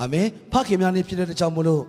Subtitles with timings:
[0.00, 1.82] အာမင်ဖခင်များနေဖြစ်တဲ့ကြောင့်မလို့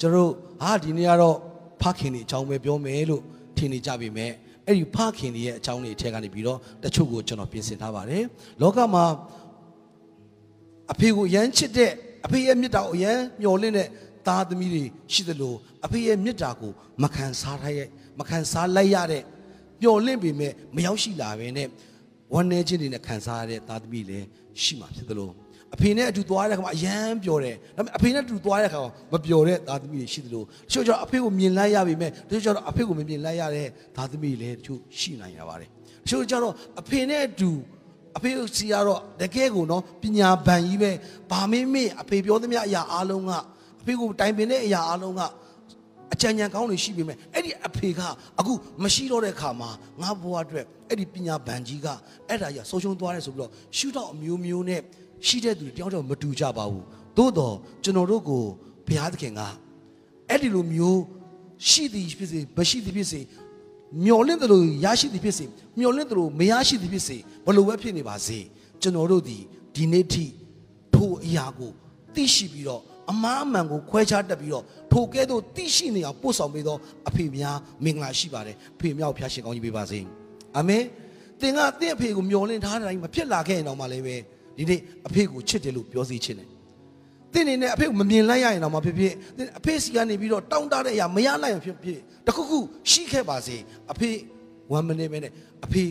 [0.00, 0.30] ကျွန်တော်တို့
[0.62, 1.36] ဟာဒီနေ့ကတော့
[1.82, 3.22] ဖခင်တွေအကြောင်းပဲပြောမယ်လို့
[3.56, 4.30] ထင်နေကြပြီမဲ့
[4.66, 8.24] အဲ့ဒီဖခင်တွေရဲ့အကြောင်းတွေအထက်ကနေပြီးတော့တချို့ကိုကျွန်တော်ပြင်ဆင်ထားပါတယ်
[8.60, 9.04] လောကမှာ
[10.92, 11.90] အဖေကိုရမ်းချစ်တဲ့
[12.24, 13.88] အဖေရဲ့မေတ္တာကိုရမ်းမျှော်လင့်တဲ့
[14.26, 16.72] သားသမီးတွေရှိသလိုအဖေရဲ့မေတ္တာကို
[17.02, 17.88] မခံစားထားရဲ့
[18.18, 19.22] မခံစားလိုက်ရတဲ့
[19.82, 21.68] မျှော်လင့်ပေမဲ့မရောက်ရှိလာပဲနဲ့
[22.34, 24.26] ဝမ်းနည်းခြင်းတွေနဲ့ခံစားရတဲ့သားသမီးလည်း
[24.62, 25.30] ရှိမှာဖြစ်သလို
[25.74, 35.68] အဖေနဲ့အတူသွားတဲ့ခါမှာအယမ်းပျော်တယ်ဒါပေမဲ့အဖေနဲ့အတူသွားတဲ့ခါမှာမပျော်တဲ့သားသမီးတွေရှိသလိုတချို့ကျတော့အဖေကိုမြင်လိုက်ရပေမဲ့တချို့ကျတော့အဖေကိုမမြင်လိုက်ရတဲ့သားသမီးတွေလည်းတချို့ရှိနိုင်ရပါတယ်
[36.04, 37.50] တချို့ကျတော့အဖေနဲ့အတူ
[38.16, 40.90] အဖေစီကတော့တကယ်ကိုနော်ပညာဗန်ကြီးပဲ
[41.30, 43.30] ဘာမင်းမေ့အဖေပြောသမျှအရာအားလုံးက
[43.80, 45.22] အဖေကိုတိုင်ပင်တဲ့အရာအားလုံးက
[46.12, 48.00] အကြံဉာဏ်ကောင်းတွေရှိပေမဲ့အဲ့ဒီအဖေက
[48.38, 49.70] အခုမရှိတော့တဲ့ခါမှာ
[50.02, 51.86] ငါဘဝအတွက်အဲ့ဒီပညာဗန်ကြီးက
[52.28, 54.80] အဲ့ဒါကြီးဆုံးရှုံးသွားတယ်ဆိုပြီးတော့ရှုထောင့်အမျိုးမျိုးနဲ့
[55.26, 56.84] ရှိတဲ့သူတွေတယောက်တော့မတူကြပါဘူး
[57.16, 58.44] သို့တော့ကျွန်တော်တို့ကို
[58.86, 59.40] ဘုရားသခင်က
[60.28, 61.00] အဲ့ဒီလိုမျိုး
[61.68, 63.20] ရှိသည်ဖြစ်စေမရှိသည်ဖြစ်စေ
[64.04, 65.44] မျော်လင့်တယ်လို့ရရှိသည်ဖြစ်စေ
[65.78, 68.38] မျော်လင့်တယ်လို့မရရှိသည်ဖြစ်စေဘလို့ပဲဖြစ်နေပါစေ
[68.82, 69.38] ကျွန်တော်တို့ဒီ
[69.74, 70.24] ဒီနေ့ထိ
[70.94, 71.72] ထိုအရာကို
[72.14, 76.76] သိရှိပြီးတော့အမားအမှန်ကိုခွဲခြားတတ်ပြီးတော့ထိုကဲ့သို့သိရှိနေအောင်ပို့ဆောင်ပေးသော
[77.08, 80.00] အဖေများမင်္ဂလာရှိပါတယ်အဖေမြောက်ဖျားရှင်ကောင်းကြီးပေးပါစေ
[80.56, 80.82] အာမင်
[81.40, 84.16] သင်ကတင့်အဖေကိုမျော်လင့်ထားတဲ့အတိုင်းမဖြစ်လာခဲ့ရင်တော့မှလည်းပဲ
[84.56, 86.48] ဒီနေ့အဖေကိုချစ်တယ်လို့ပြောစီခြင်းတယ်
[87.32, 92.58] သင်နေနဲ့အဖေကိုမမြင်လိုက်ရရင်တော့မှဖြစ်ဖြစ်သင်အဖေစီကနေပြီးတော့တောင်းတတဲ့အရာမရလိုက်ရင်ဖြစ်ဖြစ်တခုခု
[92.90, 93.56] ရှိခဲ့ပါစေ
[93.92, 94.10] အဖေ
[94.72, 95.32] ဝမ်းမနေမဲနဲ့
[95.64, 95.84] အဖေ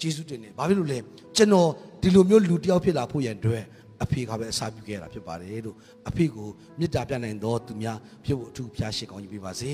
[0.00, 0.98] ကျေးဇူးတင်တယ်ဘာဖြစ်လို့လဲ
[1.36, 1.68] ကျွန်တော်
[2.02, 3.64] ဒီလိုမျိုးလူတစ်ယောက်ဖြစ်လာဖို့ရန်အတွက်
[4.02, 5.76] အဖေကပဲအစာပြုခဲ့ရတာဖြစ်ပါတယ်လို့
[6.08, 9.72] အဖေကိုမေတ္တာပြနိုင်တော်သူများဖြစ်ဖို့အထူးဖျားရှိကောင်းကြီးပေးပါစေ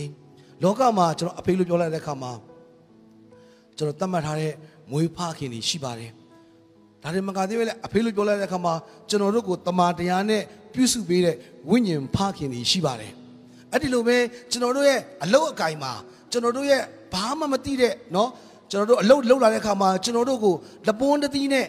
[0.62, 2.32] လောကမှာကျွန်တော်အဖေလို့ပြောလိုက်တဲ့အခါမှာ
[3.76, 4.52] ကျွန်တော်သတ်မှတ်ထားတဲ့
[4.90, 6.10] မွေးဖခင်တွေရှိပါတယ်
[7.03, 8.73] ဒါတွေမကသေးပဲလေအဖေလို့ပြောလိုက်တဲ့အခါမှာ
[9.09, 10.41] ကျွန်တော်တို့ကိုတမာတရားနဲ့
[10.73, 11.35] ပြုစုပေးတဲ့
[11.69, 13.13] ဝိညာဉ်ဖခင်တွေရှိပါတယ်
[13.71, 14.17] အဲ့ဒီလိုပဲ
[14.51, 15.91] ကျွန်တော်တို့ရဲ့အလုတ်အကင်မှာ
[16.31, 16.81] ကျွန်တော်တို့ရဲ့
[17.13, 18.29] ဘာမှမသိတဲ့เนาะ
[18.71, 20.55] ကျွန်တော်တို့အလုတ်လှုပ်လာတဲ့အခါမှာကျွန်တော်တို့ကို
[20.87, 21.67] လပွန်းတသီးနဲ့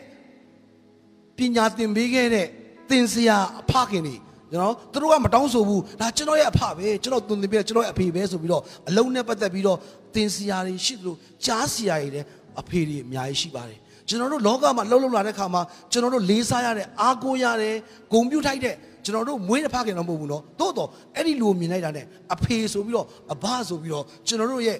[1.38, 2.46] ပညာသင်ပေးခဲ့တဲ့
[2.90, 4.16] သင်ဆရာအဖခင်တွေ
[4.50, 9.78] ကျွန်တော်သူတို့ကမတောင်းဆိုဘူးဒါကျွန်တော်ရဲ့အဖပဲကျွန်တော်သင်သင်ပေးကျွန်တော်ရဲ့အဖေပဲဆိုပြီးတော့အလုံးနဲ့ပတ်သက်ပြီးတော့
[10.14, 12.26] သင်ဆရာတွေရှိသလိုကြားဆရာတွေလည်း
[12.60, 13.78] အဖေတွေအများကြီးရှိပါတယ်
[14.08, 15.62] ကျွန်တော်တို့လောကမှာလှုပ်လှုပ်လာတဲ့ခါမှာ
[15.92, 17.74] ကျွန်တော်တို့လေးစားရတဲ့အားကိုးရတဲ့
[18.12, 18.74] ဂုဏ်ပြုထိုက်တဲ့
[19.04, 22.02] ကျွန်တော်တို့မွေးတဲ့ဖခင်တော့မဟုတ်ဘူးเนาะသို့တော့အဲ့ဒီလိုမြင်လိုက်တာ ਨੇ
[22.34, 24.78] အဖေဆိုပြီးတော့အဘဆိုပြီးတော့ကျွန်တော်တို့ရဲ့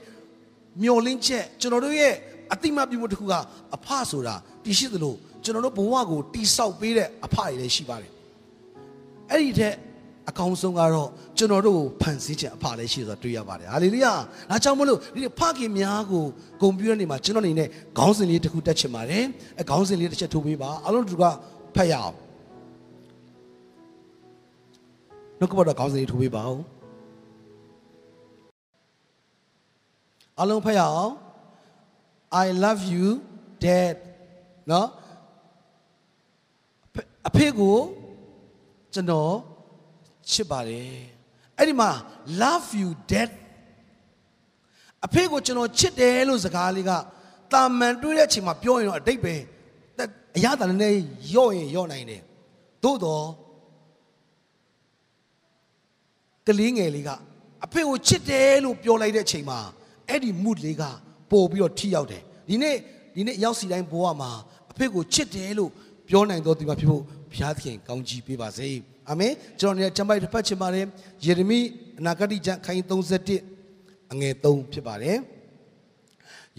[0.82, 2.14] မျောလင်းချက်ကျွန်တော်တို့ရဲ့
[2.53, 3.34] အတိမတ်ပြုမှုတစ်ခုက
[3.76, 5.14] အဖဆိုတာတည်ရှိသလို
[5.44, 8.12] ကျွန်တော်တို့ဘဝကိုတိဆောက်ပေးတဲ့အဖတွေလည်းရှိပါတယ်
[9.31, 9.75] အဲ့ဒီတဲ့
[10.30, 14.13] အကောင်းဆုံးကတော့ကျွန်တော်တို့ကိုဖန်ဆင်းခြင်းအဖလည်းရှိဆိုတာတွေ့ရပါတယ်ဟာလေလုယာ
[14.50, 16.24] ဒါကြောင့်မလို့ဒီဖခင်များကို
[16.62, 19.24] ဂုဏ်ပြုတဲ့နေမှာကျွန်တော်အနေနဲ့ခေါင်းစဉ်လေးတစ်ခုတက်ချင်ပါတယ်
[19.59, 21.24] အဲခေါင်းစဉ်လေးတစ်ချက်ထိုးပေးပါအလုံးတူက
[21.75, 22.16] ဖတ်ရအောင်
[25.40, 26.59] နှုတ်ကပတ်တော်ခေါင်းစဉ်လေးထိုးပေးပါဦး
[30.42, 31.13] အလုံးဖတ်ရအောင်
[32.44, 33.07] I love you
[33.63, 33.96] dad
[34.72, 34.88] နော်
[37.28, 37.78] အဖေကို
[38.94, 39.31] ကျွန်တော်
[40.31, 41.00] ချစ်ပါတယ်
[41.58, 41.90] အဲ့ဒီမှာ
[42.41, 43.30] love you dad
[45.06, 46.91] အဖေကိုကျွန်တော်ချစ်တယ်လို့စကားလေးက
[47.52, 49.36] တာမန်တွေးတဲ့အချိန်မှာပြောရင်တော့အတိတ်ပဲ
[50.38, 50.94] အရသာနဲ့
[51.36, 52.22] ရော့ရင်ရော့နိုင်တယ်
[52.84, 53.25] သို့တော့
[56.47, 57.09] ကလေးငယ်လေးက
[57.66, 59.59] အဖေကိုချစ်တယ်လို့ပြောလိုက်တဲ့အချိန်မှာ
[60.09, 60.84] အဲ့ဒီ mood လေးက
[61.31, 62.75] ပို့ပြီးတော့ထိရောက်တယ်ဒီနေ့
[63.16, 64.31] ဒီနေ့ရောက်စီတိုင်းဘဝမှာ
[64.72, 65.72] အဖေကိုချစ်တယ်လို့
[66.09, 68.69] ပြောနိုင်တော်သူမှာဖြစ်ဖို့ဘုရားသခင်ကောင်းကြီးပေးပါစေ
[69.09, 70.85] အာမင်ကျွန်တော်တို့ကျမ်းပိုက်တစ်ဖတ်ချင်ပါတယ်
[71.25, 71.59] ယေရမိ
[71.99, 72.83] အနာဂတိကျမ်းခိုင်း
[73.49, 75.17] 31အငယ်3ဖြစ်ပါတယ်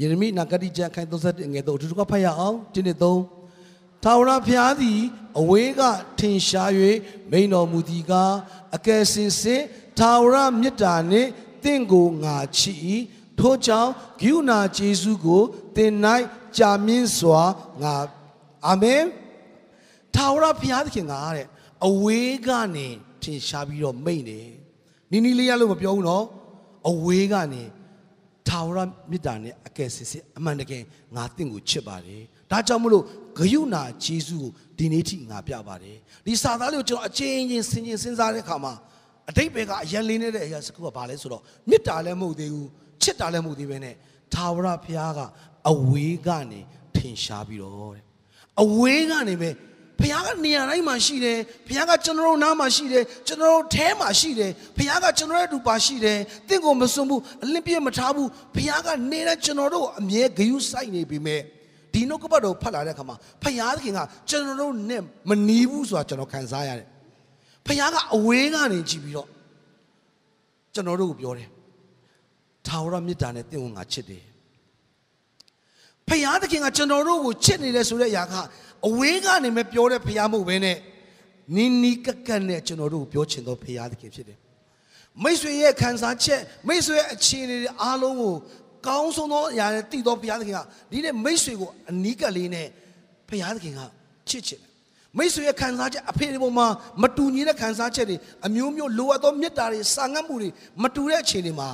[0.01, 5.01] ယေရမိအနာဂတိကျမ်းခိုင်း31အငယ်3အတူတူကဖတ်ရအောင်ဒီနေ့3ထာဝရဘုရားသည်
[5.41, 5.83] အဝေးက
[6.19, 6.71] ထင်ရှား၍
[7.31, 8.35] မိန်တော်မူသည်ကား
[8.77, 9.63] အကယ်စင်စစ်
[9.99, 11.31] ထာဝရမေတ္တာနှင့်
[11.65, 12.79] တင့်ကိုငါချစ်၏
[13.39, 15.43] ထို့ကြောင့်ဂိူနာဂျေစုကို
[15.77, 15.93] သင်၌
[16.57, 17.43] ကြာမြင့်စွာ
[17.83, 17.97] ငါ
[18.67, 19.03] အာမင်
[20.15, 21.47] ထာဝရဘုရားသခင်ကတဲ့
[21.85, 22.89] အဝေးကနေ
[23.23, 24.41] ထင်ရှားပြီးတော့မိတ်နေ
[25.11, 26.25] နီနီလေးရလို့မပြောဘူးနော်
[26.89, 27.63] အဝေးကနေ
[28.49, 28.79] ထာဝရ
[29.11, 30.83] မေတ္တာနဲ့အကယ်စစ်စစ်အမှန်တကယ်
[31.17, 33.05] ငါတင့်ကိုချစ်ပါတယ်ဒါကြောင့်မလို့
[33.39, 35.97] ဂယုဏဂျေစုကိုဒီနေ့ထိငါပြပါတယ်
[36.27, 38.73] ဒီစာသားလေးကိုကျွန်တော်အချင်းချင်းစဉ်းချင်းစဉ်းစားတဲ့အခါမှာ
[39.31, 42.69] အတိတ်ဘက်ကအရင်လေးနေတဲ့အရာစကူကဘာလဲဆိုတော့မေတ္တာလည်းမဟုတ်သေးဘူး
[43.03, 43.95] ချစ်တာလည်းမဟုတ်သေးပဲနဲ့
[44.35, 45.21] ထာဝရဘုရားက
[45.71, 46.61] အဝေးကနေ
[46.97, 48.05] ထင်ရှားပြီးတော့တဲ့
[48.63, 49.51] အဝေးကနေပဲ
[50.01, 51.39] ဘုရားကနေရာတိုင်းမှာရှိတယ်
[51.69, 61.41] ဘုရားကကျွန်တော်တို့နားမှာရှိတယ်ကျွန်တော်တို့ထဲမှာရှိတယ်ဘုရားကကျွန်တော်ရဲ့အတူပါရှိတယ်တင့်ကိုမစွန့်ဘူးအလင်းပြည့်မထားဘူးဘုရားကနေတဲ့ကျွန်တော်တို့အမြဲဂယုစိုက်နေပြီမဲ့
[61.93, 64.01] ဒီနှုတ်ကပတ်တော်ဖတ်လာတဲ့အခါမှာဘုရားသခင်က
[64.31, 66.89] ကျွန်တော်တို့နဲ့မနီးဘူးဆိုတာကျွန်တော်ခံစားရတယ်
[67.67, 69.29] ဘဖခင်ကအဝေးကနေကြည့်ပြီးတော့
[70.75, 71.49] ကျွန်တော်တို့ကိုပြောတယ်
[72.67, 74.25] ထာဝရမေတ္တာနဲ့တင့်ဝင်ငါချစ်တယ်
[76.09, 78.35] ဖခင်သခင်ကကျွန်တော်တို့ကိုချစ်နေတယ်ဆိုတဲ့အရာက
[78.89, 80.77] အဝေးကနေမပြောတဲ့ဖခင်မဟုတ်ဘဲနဲ့
[81.57, 84.39] နီးနီးကပ်ကပ်နဲ့ကျွန်တော်တို့ကိုပြောချင်သောဖခင်သခင်ဖြစ်တယ်
[85.23, 88.35] မိတ်ဆွေရဲ့ခံစားချက်မိတ်ဆွေရဲ့အခြေအနေတွေအားလုံးကို
[88.87, 90.61] ကောင်းဆုံးသောအရာနဲ့တည်သောဘုရားသခင်က
[90.91, 92.67] ဒီနေ့မိတ်ဆွေကိုအနီးကပ်လေးနဲ့
[93.29, 93.81] ဘုရားသခင်က
[94.29, 94.71] ချစ်ချင်တယ်
[95.19, 96.67] မိတ်ဆွေရဲ့ခံစားချက်အဖေဒီပုံမှာ
[97.03, 98.17] မတူညီတဲ့ခံစားချက်တွေ
[98.47, 100.51] အမျိုးမျိုးလိုအပ်သောမေတ္တာတွေစာငတ်မှုတွေ
[100.83, 101.69] မတူတဲ့အခြေအနေမှာ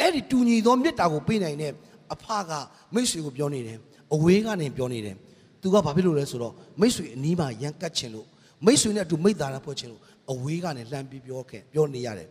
[0.00, 1.72] အဲ့ဒီတူညီသောမေတ္တာကိုပေးနိုင်တဲ့
[2.14, 2.50] အဖက
[2.94, 3.78] မိတ်ဆွေကိုပြောနေတယ်
[4.14, 5.16] အဝေးကနေပြောနေတယ်
[5.60, 8.26] သူကဘာဖြစ်လို့လဲဆိုတော့မိတ်ဆွေအနီးမှာရန်ကတ်ချင်လို့
[8.64, 10.00] မိတ်ဆွေနဲ့အတူမိတ်တာရဖွဲ့ချင်လို့
[10.32, 12.28] အဝေးကနေလှမ်းပြီးပြောခဲ့ပြောနေရတယ်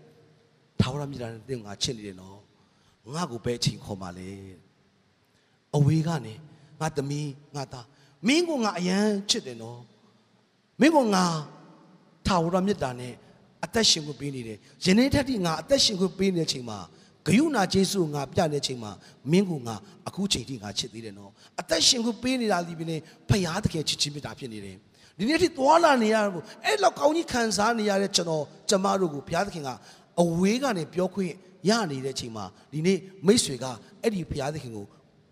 [0.80, 2.40] ထာဝရမြတ်တာနဲ့တင်ငါချစ်နေတယ်နော်
[3.14, 4.32] ငါ့ကိုပဲအချိန်ခေါ်ပါလေ
[5.78, 6.34] အဝေးကနေ
[6.80, 7.86] ငါသမီးငါသား
[8.28, 9.82] မင်းကငါအရန်ချစ်တယ်နော်
[10.82, 11.26] မင်းကငါ
[12.28, 13.14] ထာဝရမြတ်တာနဲ့
[13.66, 16.80] အသက်ရှင်ခွင့်ပေးနေတယ်ယနေ့ထက်ထိငါအသက်ရှင်ခွင့်ပေးနေတဲ့အချိန်မှာ
[17.26, 18.92] ဂယုဏကျေးဇူးငါပြတဲ့အချိန်မှာ
[19.32, 19.76] မင်းကငါ
[20.08, 24.78] အခုချိန်ထိငါချစ်သေးတယ်နော်အသက်ရှင်ခွင့်ပေးနေတာဒီပင်ဖရာတကယ်ချစ်ချင်းမြတ်တာဖြစ်နေတယ်
[25.18, 29.70] ဒီနေ့ထိသွာလာနေရတော့အဲ့လောက်ကောင်းကြီးခံစားနေရတဲ့ကျွန်တော်ကျမတို့ကိုဘုရားသခင်က
[30.22, 31.34] အဝေးကနေပြောခွင့်
[31.70, 33.66] ရနေတဲ့အချိန်မှာဒီနေ့မိတ်ဆွေက
[34.02, 34.86] အဲ့ဒီဘုရားသခင်ကို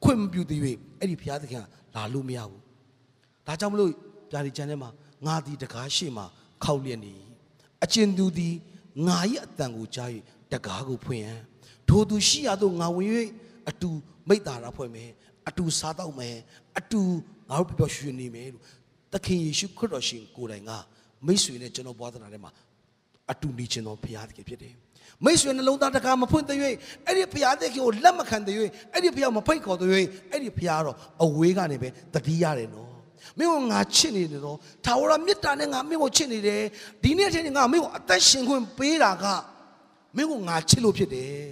[0.04, 0.60] ခွင့်မပြုသေး၍
[1.00, 2.62] အဲ့ဒီဘုရားသခင်ကလာလို့မရဘူး
[3.48, 3.92] ဒါကြောင့်မလို့
[4.32, 4.90] ဗျာဒီချန်ထဲမှာ
[5.26, 6.24] ငါဒီတကားရှိမှ
[6.64, 7.14] ခောက်လျက်နေ
[7.84, 8.56] အကျဉ်သူသည်
[9.08, 10.10] ငါ၏အတန်ကိုကြား၍
[10.54, 11.40] တကားကိုဖွင့်ရန်
[11.90, 13.10] ထိုသူရှိရသောငါဝင်၍
[13.70, 13.90] အတူ
[14.30, 15.10] မိတ်တာရဖွဲ့မယ်
[15.50, 16.36] အတူစားတော့မယ်
[16.80, 17.02] အတူ
[17.50, 18.64] ငါတို့ပျော်ရွှင်နေမယ်လို့
[19.14, 20.72] သခင်ယေရှုခရစ်တော်ရှင်ကိုယ်တိုင်က
[21.26, 22.52] မိတ်ဆွေနဲ့ကျွန်တော်ဘွားသနာထဲမှာ
[23.32, 24.74] အတူနေခြင်းတော်ဘုရားသခင်ဖြစ်တယ်
[25.26, 26.58] မိတ်ဆွေနှလုံးသားတကားမဖွင့်တဲ့၍
[27.06, 28.56] အဲ့ဒီဘုရားသခင်ကိုလက်မခံတဲ့၍
[28.94, 29.90] အဲ့ဒီဘုရားမဖိတ်ခေါ်တဲ့၍
[30.32, 32.92] အဲ့ဒီဘုရားတော့အဝေးကနေပဲတတိရတယ်နော်
[33.38, 36.62] မင်းကငါချစ်နေတယ်နော်ထာဝရမေတ္တာနဲ့ငါမင်းကိုချစ်နေတယ်
[37.04, 39.26] ဒီနေ့အချိန်ငါမင်းကိုအသက်ရှင်ခွင့်ပေးတာက
[40.16, 41.44] မင်းကိုငါချစ်လို့ဖြစ်တယ်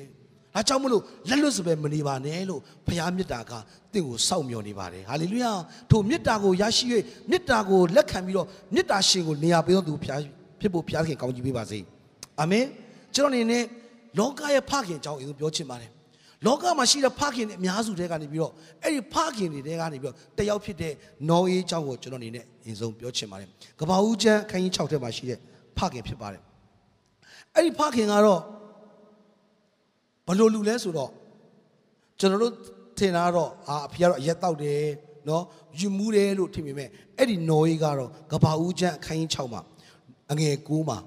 [0.56, 3.52] ဒါကြောင့်မလို့လက်လွတ်စပယ်မနေပါနဲ့လို့ဘုရားမေတ္တာက
[3.94, 5.52] တင့်ကိုစောင့်မျှော်နေပါတယ်ဟာလေလုယာ
[5.90, 6.86] ထိုမေတ္တာကိုရရှိ၍
[7.32, 10.22] မေတ္တာကိုလက်ခံပြီးတော့မေတ္တာရှင်ကိုနေရာပေးတော်သူဘုရား
[10.60, 11.80] ဖြစ်ဖို့ဘုရားခင်ကောင်းချီးပေးပါစေ
[12.40, 12.66] အာမင်
[13.16, 13.64] ကျွန်တော်အနေနဲ့
[14.20, 15.92] လောကရဲ့ဖခင်အကြောင်းအရင်ပြောချင်ပါတယ်
[16.46, 18.54] လောကမှာရှိတဲ့ဖခင်တွေအများစုတွေကနေပြီးတော့
[18.84, 20.94] အဲ့ဒီဖခင်တွေတဲကနေပြီးတော့တယောက်ဖြစ်တဲ့
[21.30, 23.48] နော်အေးအကြောင်းကိုကျွန်တော်အနေနဲ့အရင်ဆုံးပြောချင်ပါတယ်
[23.80, 25.40] ကဘာဦးကျမ်းခန်းကြီး6ထဲမှာရှိတဲ့
[25.78, 26.42] ဖခင်ဖြစ်ပါတယ်
[27.56, 28.42] အဲ့ဒီဖခင်ကတော့
[30.26, 31.12] ဘယ်လိုလူလဲဆိုတော့
[32.20, 32.54] ကျွန်တော်တို့
[32.98, 34.84] ထင်တာကတော့အာအဖေကတော့အရက်တောက်တယ်
[35.28, 35.44] နော်
[35.80, 39.62] ယူမှုတယ်လို့ထင်ပေမဲ့အဲ့ဒီနော်အေးကတော့ကဘာဦးကျမ်းအခန်းကြီး6မှာ
[40.32, 40.98] အငယ်9မှာ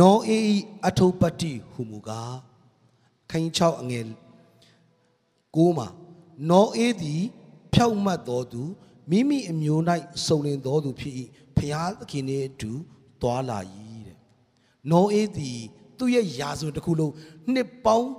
[0.00, 2.36] နောအေးအထုပတိဟူမူကား
[3.30, 4.04] ခန်းကြီး6အငယ်
[5.56, 5.88] 9မှာ
[6.50, 7.22] နောအေးသည်
[7.74, 8.62] ဖြောက်မှတ်တော်သူ
[9.10, 9.82] မိမိအမျိုး၌
[10.26, 11.14] စုံလင်တော်သူဖြစ်၏
[11.56, 12.72] ဖျားသခင်နှင့်အတူ
[13.22, 13.58] သွာလာ၏
[14.06, 14.18] တဲ့
[14.90, 15.60] နောအေးသည်
[15.98, 17.12] သူ့ရဲ့ယာစွန်တစ်ခုလုံး
[17.52, 18.10] နှစ်ပေါင်း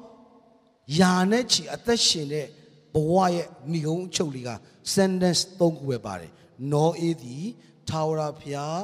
[0.99, 2.47] ယာနဲ့ချီအသက်ရှင်တဲ့
[2.93, 4.51] ဘဝရဲ့ဏိဂုံးအချုပ်လေးက
[4.95, 6.31] sentence ၃ခုပဲပါတယ်
[6.71, 7.45] နောအေးသည်
[7.89, 8.79] ထာဝရဖျား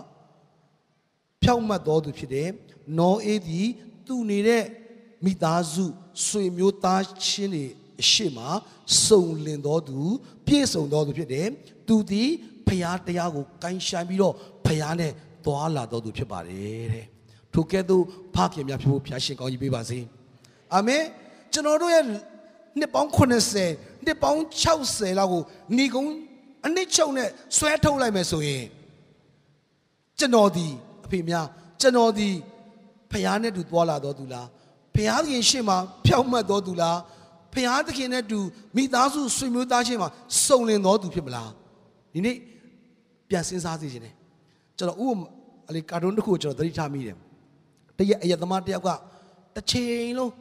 [1.44, 2.50] ဖြောက်မှတ်တော်သူဖြစ်တယ်။
[3.00, 3.68] နောအေးသည်
[4.08, 4.64] သူနေတဲ့
[5.26, 5.86] မိသားစု
[6.26, 7.66] ဆွေမျိုးသားချင်းတွေ
[8.02, 8.40] အရှိမ
[9.06, 10.00] စုံလင်တော်သူ
[10.46, 11.48] ပြည့်စုံတော်သူဖြစ်တယ်။
[11.88, 12.30] သူသည်
[12.68, 15.12] ဖျားတရားကိုကိုင်းဆိုင်ပြီးတော့ဖျားနဲ့
[15.46, 17.06] သွားလာတော်သူဖြစ်ပါတယ်တဲ့။
[17.54, 18.04] ထိုကဲ့သို့
[18.36, 20.00] ဖခင်များဖြစ်ဖို့ဖျားရှင်ကောင်းကြီးပေးပါစေ။
[20.74, 21.04] အာမင်။
[21.54, 22.04] ကျွန်တော်တို့ရဲ့
[22.80, 23.10] နှစ်ပေါင်း
[23.58, 25.42] 80နှစ်ပေါင်း60လောက်ကို
[25.78, 26.06] ဏီကုံ
[26.66, 28.66] အနစ်ချုပ်နဲ့ဆွဲထုတ်လိုက်မယ်ဆိုရင်
[30.20, 30.68] ကျွန်တော်ဒီ
[31.06, 31.48] အဖေများ
[31.82, 32.30] ကျွန်တော်ဒီ
[33.12, 34.48] ဖျားနဲ့တူသွားလာတော်သူလား
[34.96, 37.00] ဖျားသခင်ရှေ့မှာဖြောက်မှတ်တော်သူလား
[37.54, 38.40] ဖျားသခင်နဲ့တူ
[38.76, 40.10] မိသားစုဆွေမျိုးသားချင်းမှာ
[40.46, 41.50] စုံလင်တော်သူဖြစ်မလား
[42.14, 42.38] ဒီနေ့
[43.30, 44.16] ပြန်စဉ်းစားသိခြင်းတယ်
[44.78, 45.20] ကျွန်တော်ဥပ
[45.70, 47.18] အလေကာတွန်းတစ်ခုကိုကျွန်တော်သတိထားမိတယ်
[47.98, 48.90] တရက်အရက်သမားတယောက်က
[49.56, 50.32] တစ်ချိန်လုံး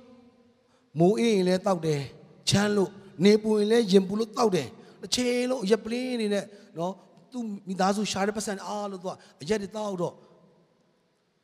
[0.99, 2.03] မိုးအေးရင်လည်းတောက်တယ်
[2.49, 2.91] ချမ်းလို့
[3.25, 4.69] နေပူရင်လည်းရင်ပူလို့တောက်တယ်
[5.01, 6.45] တစ်ချိန်လုံးအရက်ပလင်းနေနဲ့
[6.79, 6.93] နော်
[7.33, 10.15] သူမိသားစုရှာတဲ့ပတ်စံအားလို့သူကအရက်တွေတောက်တော့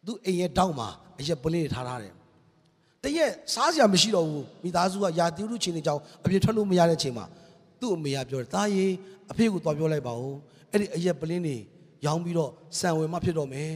[0.06, 0.88] သူအိမ်ရဲ့တောက်မှာ
[1.20, 2.14] အရက်ပလင်းတွေထားထားတယ်
[3.02, 7.26] တရက်စားစရာမရှိတော့ဘူးမိသားစုကယာတိရုချင်းတွေကြောင့်အပြင်ထွက်လို့မရတဲ့အချိန်မှာ
[7.80, 8.86] သူ့အမေကပြောတယ်တားရေ
[9.30, 10.34] အဖေကိုသွားပြောလိုက်ပါဦး
[10.70, 11.56] အဲ့ဒီအရက်ပလင်းတွေ
[12.06, 12.50] ရောင်းပြီးတော့
[12.80, 13.72] စံဝယ်မှဖြစ်တော့မယ်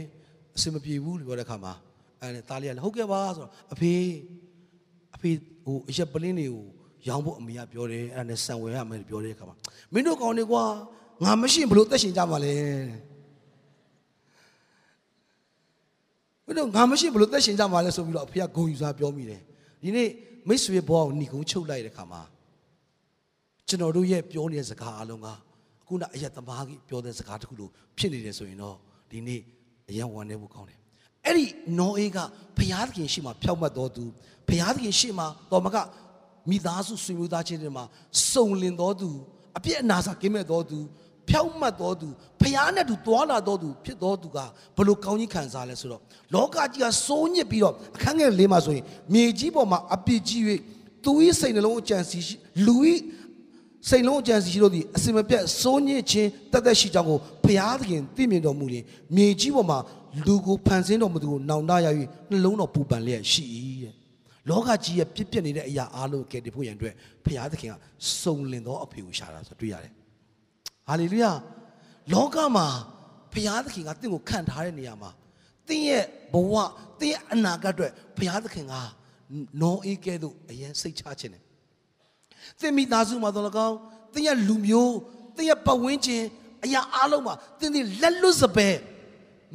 [0.57, 1.73] အဆင်မပြေဘူးလို့ပြောတဲ့ခါမှာ
[2.21, 3.93] အဲ့ဒါတားလေးကလည်းဟုတ်ကဲ့ပါဆိုတော့အဖေ
[4.42, 4.42] အ
[5.23, 5.33] ဖေ
[5.65, 6.65] ဟိုအရက်ပလင်းတွေကို
[7.09, 9.57] ရောင်းဖို့အမေကပြောတယ်အဲ့ဒါနဲ့စံဝယ်ရမယ်လို့ပြောတဲ့ခါမှာ
[9.93, 10.65] မင်းတို့ကောင်းနေကွာ
[11.25, 12.55] ငါမရှိရင်ဘလို့သက်ရှင်ကြမှာလဲ
[16.47, 19.41] မင်းတို့ငါမရှိဘလို့သက်ရှင်ကြမှာလဲဆိုပြီးတော့အဖေကဂုံယူစားပြောမိတယ်
[19.83, 20.09] ဒီနေ့
[20.49, 22.23] မိတ်ဆွေဘဝကိုညီကုန်းချုပ်လိုက်တဲ့ခါမှာ
[23.69, 25.29] ကျွန်တော်တို့ရဲ့ပြောနေတဲ့စကားအလုံးက
[25.83, 28.77] အခုနအရက်သမားကြီးပြောတဲ့စကားတခုလိုဖြစ်နေတယ်ဆိုရင်တော့
[29.11, 29.41] ဒီနေ့
[29.89, 30.82] အယံဝမ်းနေဖို့ကောင်းတယ်
[31.27, 31.47] အဲ့ဒီ
[31.79, 32.19] နောအေးက
[32.57, 34.05] ဘုရားသခင်ရှိမှဖြောက်မှတ်တော်သူ
[34.49, 35.77] ဘုရားသခင်ရှိမှတော်မက
[36.51, 37.85] မိသားစုဆွေမျိုးသားချင်းတွေမှာ
[38.33, 39.11] စုံလင်တော်သူ
[39.57, 40.79] အပြစ်အနာစာကင်းမဲ့တော်သူ
[41.29, 42.09] ဖြောက်မှတ်တော်သူ
[42.41, 44.39] ဘုရားနဲ့တူတွာလာတော်သူဖြစ်တော်သူက
[44.77, 46.03] ဘလို့ကောင်းကြီးခံစားလဲဆိုတော့
[46.35, 50.43] လောကကြီးကစိုးညစ်ပြီးတော့အခန်းငယ်လေးမှာဆိုရင်မြေကြီးပေါ်မှာအပြစ်ကြီး၍
[51.05, 52.35] သူ၏စိတ်နှလုံးအကြံစီရှိ
[52.67, 52.77] လူ၏
[53.89, 58.85] စိတ်လုံးအကြံစီရှိလို့ဒီအစင်မပြတ်စိုးညစ်ခြင်းတက်တက်ရှိကြောင်းကိုဘုရားသခင်သိမြင်တော်မူရင်
[59.17, 59.79] မြေကြီးပေါ်မှာ
[60.27, 61.87] လူကိုဖန်ဆင်းတော်မူသူကိုနောင်တရ၍
[62.31, 63.45] နှလုံးတော်ပူပန်လျက်ရှိ၏
[63.83, 63.95] တဲ့
[64.49, 67.75] လောကကြီးရဲ့ပြစ်ပြစ်နေတဲ့အရာအားလုံးကယ်တင်ဖို့ရန်အတွက်ဘုရားသခင်က
[68.21, 69.93] စုံလင်သောအဖေကိုရှာတာဆိုတွေ့ရတယ်
[70.89, 71.33] ဟာလေလုယာ
[72.13, 72.67] လောကမှာ
[73.33, 75.11] ဘုရားသခင်ကတင့်ကိုခံထားတဲ့နေရာမှာ
[75.69, 76.55] တင်းရဲ့ဘဝ
[77.01, 78.75] တင်းရဲ့အနာဂတ်အတွက်ဘုရားသခင်က
[79.63, 81.43] နောအေးကဲ့သို့အရင်စိတ်ချခြင်းတယ်
[82.61, 83.79] သင်မိသားစုမှာတော့၎င်း
[84.15, 84.97] သင်ရဲ့လူမျိုး
[85.37, 86.25] သင်ရဲ့ပတ်ဝန်းကျင်
[86.65, 88.77] အရာအလုံးမှာသင်ဒီလက်လွတ်စပယ်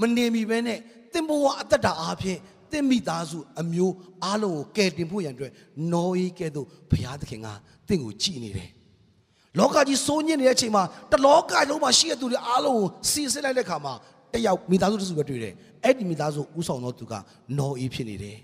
[0.01, 0.79] မနေမီပဲနဲ့
[1.13, 2.39] သင်ဘဝအသက်တာအားဖြင့်
[2.71, 3.93] သင်မိသားစုအမျိုး
[4.25, 5.51] အလုံးကိုကယ်တင်ဖို့ရန်အတွက်
[5.93, 7.47] နော်အေးကဲ့သို့ဘုရားသခင်က
[7.87, 8.69] သင်ကိုကြည်နေတယ်
[9.59, 13.93] လောကကြီးစိုးညစ်နေတဲ့အချိန်မှာတလောကလုံးမှာရှိတဲ့သူတွေအားလုံးကိုစီစစ်လိုက်တဲ့အခါမှာ
[14.33, 15.53] တယောက်မိသားစုတစ်စုပဲတွေ့တယ်
[15.83, 17.13] အဲ့ဒီမိသားစုဥဆောင်တော်သူက
[17.57, 18.37] နော်အေးဖြစ်နေတယ်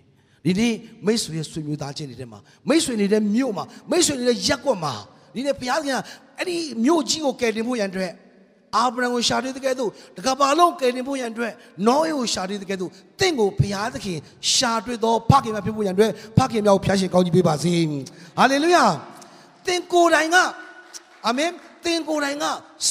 [0.45, 0.73] ဒီနေ့
[1.05, 4.93] မိတ်ဆွေရဲ့ဆွေမျိုးသားချင်းတွေထဲမှာမိတ်ဆွေနေတဲ့မြို့မှာမိတ်ဆွေနေတဲ့ရက်ကွက်မှာ
[5.35, 5.99] ဒီနေ့ဘုရားခင်က
[6.37, 8.11] အဲ့ဒီမြို့ကြီးကိုကယ်တင်ဖို့ရန်အတွက်
[8.75, 11.53] အာဗြဟံကိုရှာတွေ့တဲ့ကဲ့သို့တကဘာလုံးကယ်တင်ဖို့ရန်အတွက်
[11.87, 14.17] နောအေကိုရှာတွေ့တဲ့ကဲ့သို့တင့်ကိုဘုရားသခင်
[14.53, 17.73] ရှာတွေ့သောဖခင်များဖြစ်ဖို့ရန်အတွက်ဖခင်များကိုဖျားရှင်ကောင်းကြီးပေးပါစေ
[18.37, 18.85] ဟာလေလုယာ
[19.67, 20.37] တင့်ကိုယ်တိုင်က
[21.25, 21.51] အာမင်
[21.85, 22.45] တင့်ကိုယ်တိုင်က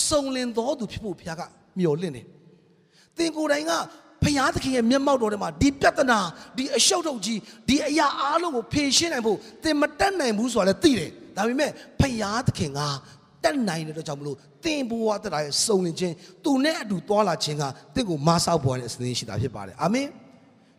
[0.08, 1.42] စုံလင်တော်သူဖြစ်ဖို့ဘုရားက
[1.78, 2.26] မျှော်လင့်တယ်
[3.16, 3.72] သင်ကိုယ်တိုင်က
[4.24, 6.18] ဖျားသခင်ရဲ့မျက်မှောက်တော်ထဲမှာဒီပြဿနာ
[6.56, 7.38] ဒီအရှုပ်ထုတ်ကြီး
[7.68, 12.80] ဒီအရာအားလုံးကိုဖြေရှင်းနိုင်ဖို့သင်မတက်နိုင်ဘူးဆိုတာလည်းသိတယ်ဒါပေမဲ့ဖျားသခင်က
[13.44, 16.14] တက်နိုင်တဲ့အတွက်ကြောင့်မလို့သင်ဘဝတရားရဲ့စုံလင်ခြင်း
[16.44, 17.64] သူနဲ့အတူသွားလာခြင်းက
[17.94, 20.08] သင်ကိုမဆောက်ပေါ်တဲ့အစဉ်ရှိတာဖြစ်ပါတယ်အာမင်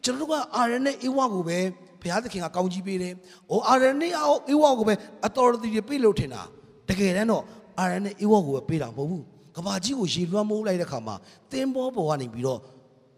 [0.04, 1.58] ကျွန်တော်တို့ကအာရနဲ့အေဝါကိုပဲ
[2.02, 3.14] ဘုရားသခင်ကကောင်းကြီးပေးတယ်။
[3.52, 4.12] အိုအာရနဲ့
[4.50, 4.94] အေဝါကိုပဲ
[5.28, 6.42] authority တွေပေးလို့ထင်တာ။
[6.90, 7.44] တကယ်တမ်းတော့
[7.80, 9.24] အာရနဲ့အေဝါကိုပဲပေးတာမဟုတ်ဘူး။
[9.56, 11.16] ကဘာကြီးကိုရေလွှမ်းမိုးလိုက်တဲ့ခါမှာ
[11.52, 12.60] တင်းဘောပေါ်ကနေပြီးတော့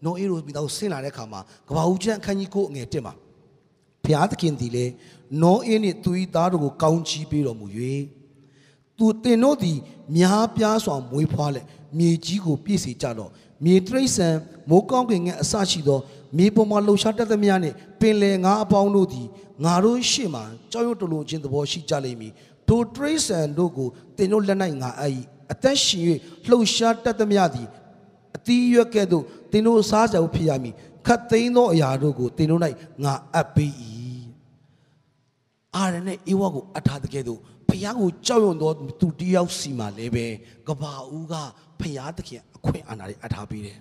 [0.06, 3.14] နိုအေရိုမိသားဆင်းလာတဲ့ခါမှာကဘာဦးကျန်းအခန်းကြီးကိုအငယ်တက်မှာ
[4.04, 4.86] ဘုရားသခင်ဒီလေ
[5.42, 7.66] နောအေးနှင့်သူ၏သားတို့ကိုကောင်းချီးပေးတော်မူ၍
[8.98, 9.78] သူတင်တို့သည်
[10.16, 11.66] များပြားစွာမွေးဖွားလက်
[11.98, 13.30] မြေကြီးကိုပြည့်စေကြတော့
[13.64, 14.28] မြေတရိษံ
[14.70, 16.00] မိုးကောင်းကင်ငယ်အစရှိသော
[16.36, 19.26] မြေပေါ်မှာလှုပ်ရှားတတ်သမျှနှင့်ပင်လယ်ငါအပေါင်းတို့သည်
[19.64, 22.32] ငါတို့ရှေ့မှာကြောက်ရွံ့တလုံးခြင်းသဘောရှိကြလိမ့်မည်
[22.68, 25.12] ထိုတရိษံတို့ကိုတင်တို့လက်၌ငါအပ်၏
[25.52, 26.02] အသက်ရှင်၍
[26.48, 27.68] လှုပ်ရှားတတ်သမျှသည်
[28.36, 30.74] အတီးရွက်ကဲ့သို့တ င်တို့စားကြဖို့ဖြစ်ရမည်
[31.06, 32.60] ခတ်သိမ်းသောအရာတို့ကိုတင်တို့၌
[33.04, 33.72] ငါအပ်ပေး၏
[35.74, 38.70] အာရနဲ့အေဝါကိုအထားတဲ့ကဲ့သို့ဖျားကိုကြောက်ရွံ့သော
[39.00, 40.26] သူတယောက်စီမှာလည်းပဲ
[40.68, 41.34] ကဘာဦးက
[41.80, 43.78] ဖျားသခင်အခွင့်အာဏာတွေအထားပေးတယ်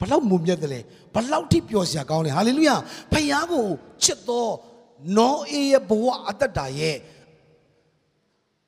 [0.00, 0.80] ဘလောက်မုံမြတ်တယ်လဲ
[1.14, 2.76] ဘလောက်ထိပျော်စရာကောင်းလဲဟာလေလုယာ
[3.12, 3.66] ဖျားကို
[4.02, 4.46] ချစ်သော
[5.16, 6.96] နောအေရဲ့ဘဝအသက်တာရဲ့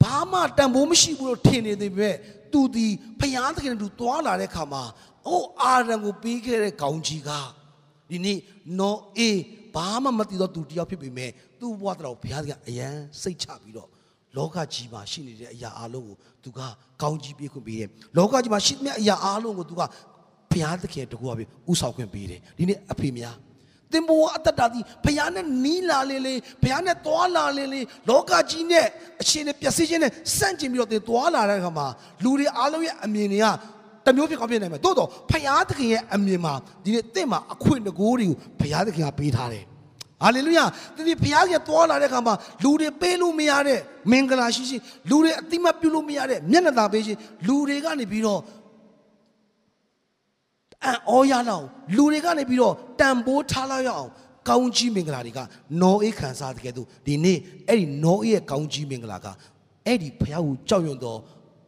[0.03, 2.11] ဘာမှတန်ဖိုးမရှိဘူးလို့ထင်နေသေးပဲ
[2.53, 2.87] သူဒီ
[3.21, 4.83] ဖျားသခင်တို့သွားလာတဲ့ခါမှာ
[5.29, 7.31] အိုးအာရန်ကိုပေးခဲ့တဲ့ကောင်းကြီးက
[8.11, 8.39] ဒီနေ့
[8.79, 9.31] နောအေ
[9.75, 12.89] ဘာမှမသိတော့သူတယောက်ဖြစ်ပေမဲ့သူ့ဘဝတော်ဘုရားကအယံ
[13.23, 13.89] စိတ်ချပြီးတော့
[14.37, 16.61] လောကကြီးမှာရှိနေတဲ့အရာအလုံးကိုသူက
[17.03, 19.83] ကောင်းကြီးပေးခွင့်ပေးတယ်လောကကြီးမှာရှိတဲ့အရာအလုံးကိုသူက
[20.51, 23.37] ဘုရားသခင်တကူအပြင်ဥဆောင်ခွင့်ပေးတယ်ဒီနေ့အဖေများ
[23.93, 28.87] သင်ဘဝအတ္တတာဒီဘုရားနဲ့နီးလာလေလေဘုရားနဲ့တွာလာလေလေလောကကြီးနဲ့
[29.23, 31.87] အရှင်နဲ့ပျက်စီးခြင်းနဲ့စန့်ကျင်ပြီးတော့သင်တွာလာတဲ့အခါမှာ
[32.25, 33.47] လူတွေအားလုံးရဲ့အမြင်တွေက
[34.07, 36.55] တမျိုးဖြစ်ကောင်းဖြစ်နိုင်မယ်တိုးတော့ဘုရားသခင်ရဲ့အမြင်မှာ
[36.85, 39.65] ဒီနေ့သင်မှာအခွင့်တကိုးတွေကိုဘုရားသခင်ကပေးထားတယ်
[40.23, 40.65] ဟာလေလုယာ
[40.97, 43.81] ဒီဘုရားရဲ့တွာလာတဲ့အခါမှာလူတွေပေးလို့မရတဲ့
[44.11, 44.77] မင်္ဂလာရှိရှိ
[45.11, 48.41] လူတွေအတိမတ်ပြုလို့မရတဲ့မျက်နှာသာပေးခြင်းလူတွေကနေပြီးတော့
[50.85, 51.67] အံ့ဩရလောက်
[51.97, 54.11] လူတွေကနေပြီးတော့တန်ဖိုးထားလိုက်ရအောင်
[54.49, 55.41] ကောင်းကြီးမင်္ဂလာတွေက
[55.83, 59.27] နော်အေးခံစားတဲ့ကဲ့သို့ဒီနေ့အဲ့ဒီနော်အေးရဲ့ကောင်းကြီးမင်္ဂလာက
[59.87, 61.17] အဲ့ဒီဘုရားကိုကြောက်ရွံ့သော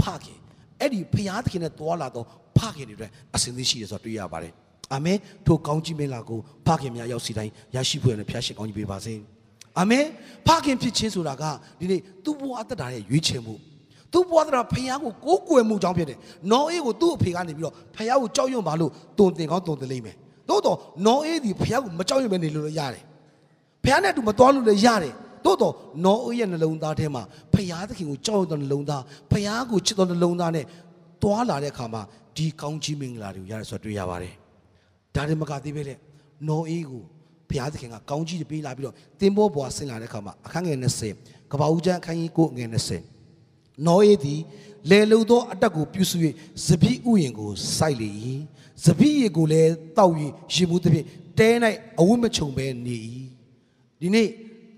[0.01, 0.44] ဖခင်
[0.81, 2.25] အဲ့ဒီဘုရားသခင်နဲ့တွာလာသော
[2.59, 4.53] ဖခင်တွေအတွက်အစဉ်သိရှိရဆိုတော့တွေ့ရပါတယ်
[4.93, 9.15] အာမင်ထိုကောင်းကြီးမင်္ဂလာကိုဖခင်များရောက်စီတိုင်းရရှိဖို့ရတဲ့ဖျားရှင်ကောင်းကြီးပေးပါစေ
[9.79, 10.05] အာမင်
[10.47, 11.45] ဖခင်ဖြစ်ခြင်းဆိုတာက
[11.79, 13.55] ဒီနေ့သူ့ဘဝအသက်တာရဲ့ရွေးချယ်မှု
[14.15, 16.19] သူ့ဘဝတရာဖခင်ကိုကိုးကွယ်မှုကြောင့်ဖြစ်တယ်။
[16.51, 20.17] နောအေးကိုသူ့အဖေကနေပြီးတော့ဖခင်ကိုကြောက်ရွံ့ပါလို့တုံတင်ကောင်းတုံတင်လိမ့်မယ်။
[20.49, 20.77] သို့တော့
[21.07, 23.03] နောအေးဒီဖခင်ကိုမကြောက်ရွံ့ပဲနေလို့ရတယ်။
[23.83, 25.75] ဖခင်နဲ့အတူမတော်လို့လည်းရတယ်။ သို့တော့
[26.05, 27.23] နောအေးရဲ့နှလုံးသားထဲမှာ
[27.53, 30.65] ဖခင်သခင်ကိုကြောက်ရွံ့တဲ့နှလုံးသားဖခင်ကိုချစ်တဲ့နှလုံးသားနဲ့
[31.23, 32.03] တွာလာတဲ့အခါမှာ
[32.37, 34.35] ဒီကောင်းကြီးမင်္ဂလာတွေကိုရတယ်ဆိုတော့တွေ့ရပါတယ်။
[35.15, 35.95] ဒါတွေမကသေးပဲလေ။
[36.49, 37.03] နောအေးကို
[37.49, 40.79] ဘုရားသခင်ကကောင်းကြီးပေးလာပြီးတော့တင်ဘောဘွားဆင်းလာတဲ့အခါမှာအခန်းငယ်
[41.15, 42.69] 20ကပ္ပဦးကျမ်းအခန်းကြီး9ငယ်
[43.31, 44.41] 20နောအေးသည်
[44.91, 46.17] လေလုံသောအတက်ကိုပြုစု၍
[46.67, 48.11] စပိဥယင်ကိုစိုက်လေ၏
[48.85, 50.15] စပိရည်ကိုလည်းတောက်၍
[50.55, 51.07] ရေမှုသဖြင့်
[51.39, 51.51] တဲ၌
[52.01, 52.97] အဝတ်မချုံပဲနေ၏
[54.01, 54.29] ဒီနေ့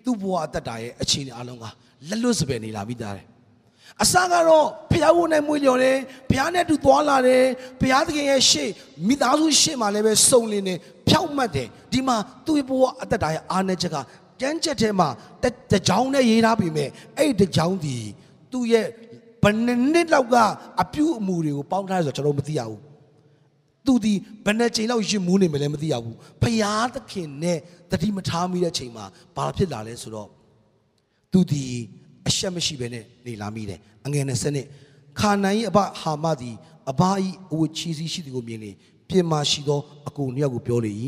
[0.06, 1.64] သူ့ဘဝအသက်တာရဲ့အခြေအနေအလုံးက
[2.08, 3.26] လက်လွတ်စပယ်နေလာပြီးသားတယ်
[4.02, 5.98] အစကတော့ဖျားဝနဲ့မွေးလျော်တယ်
[6.30, 7.44] ဖျားနဲ့တူသွားလာတယ်
[7.80, 8.70] ဖျားသခင်ရဲ့ရှေ့
[9.06, 10.74] မိသားစုရှေ့မှာလည်းပဲစုံလင်နေ
[11.08, 13.96] ဖြောက်မှတ်တယ်ဒီမှာသူ့ဘဝအသက်တာရဲ့အားနည်းချက်က
[14.40, 15.08] တန်းချက်ထဲမှာ
[15.72, 17.96] တကြောင်နဲ့ရေးထားပြီမဲ့အဲ့ဒီတကြောင်ဒီ
[18.52, 18.86] သူ့ရဲ့
[19.42, 20.36] ဘယ်နှစ်လောက်က
[20.82, 22.85] အပြုအမူတွေကိုပေါင်းထားရဆိုတော့ကျွန်တော်မသိရဘူး
[23.86, 24.14] သူဒီ
[24.44, 27.58] ဘယ်နှချိန်လောက်ရင်မူးနေမလဲမသိရဘူးဖျားသခင်နဲ့
[27.90, 29.04] တတိမထားမိတဲ့ချိန်မှာ
[29.36, 30.28] ဘာဖြစ်လာလဲဆိုတော့
[31.32, 31.62] သူဒီ
[32.28, 34.66] အရှက်မရှိဘဲနဲ့နေလာမိတယ်အငယ်နဲ့စနစ်
[35.20, 36.56] ခါနိုင်အဘဟာမသည်
[36.90, 38.70] အဘဤအဝချီစီရှိသည်ကိုမြင်လေ
[39.08, 40.92] ပြင်မာရှိသောအကူနှစ်ယောက်ကိုပြောလေ၏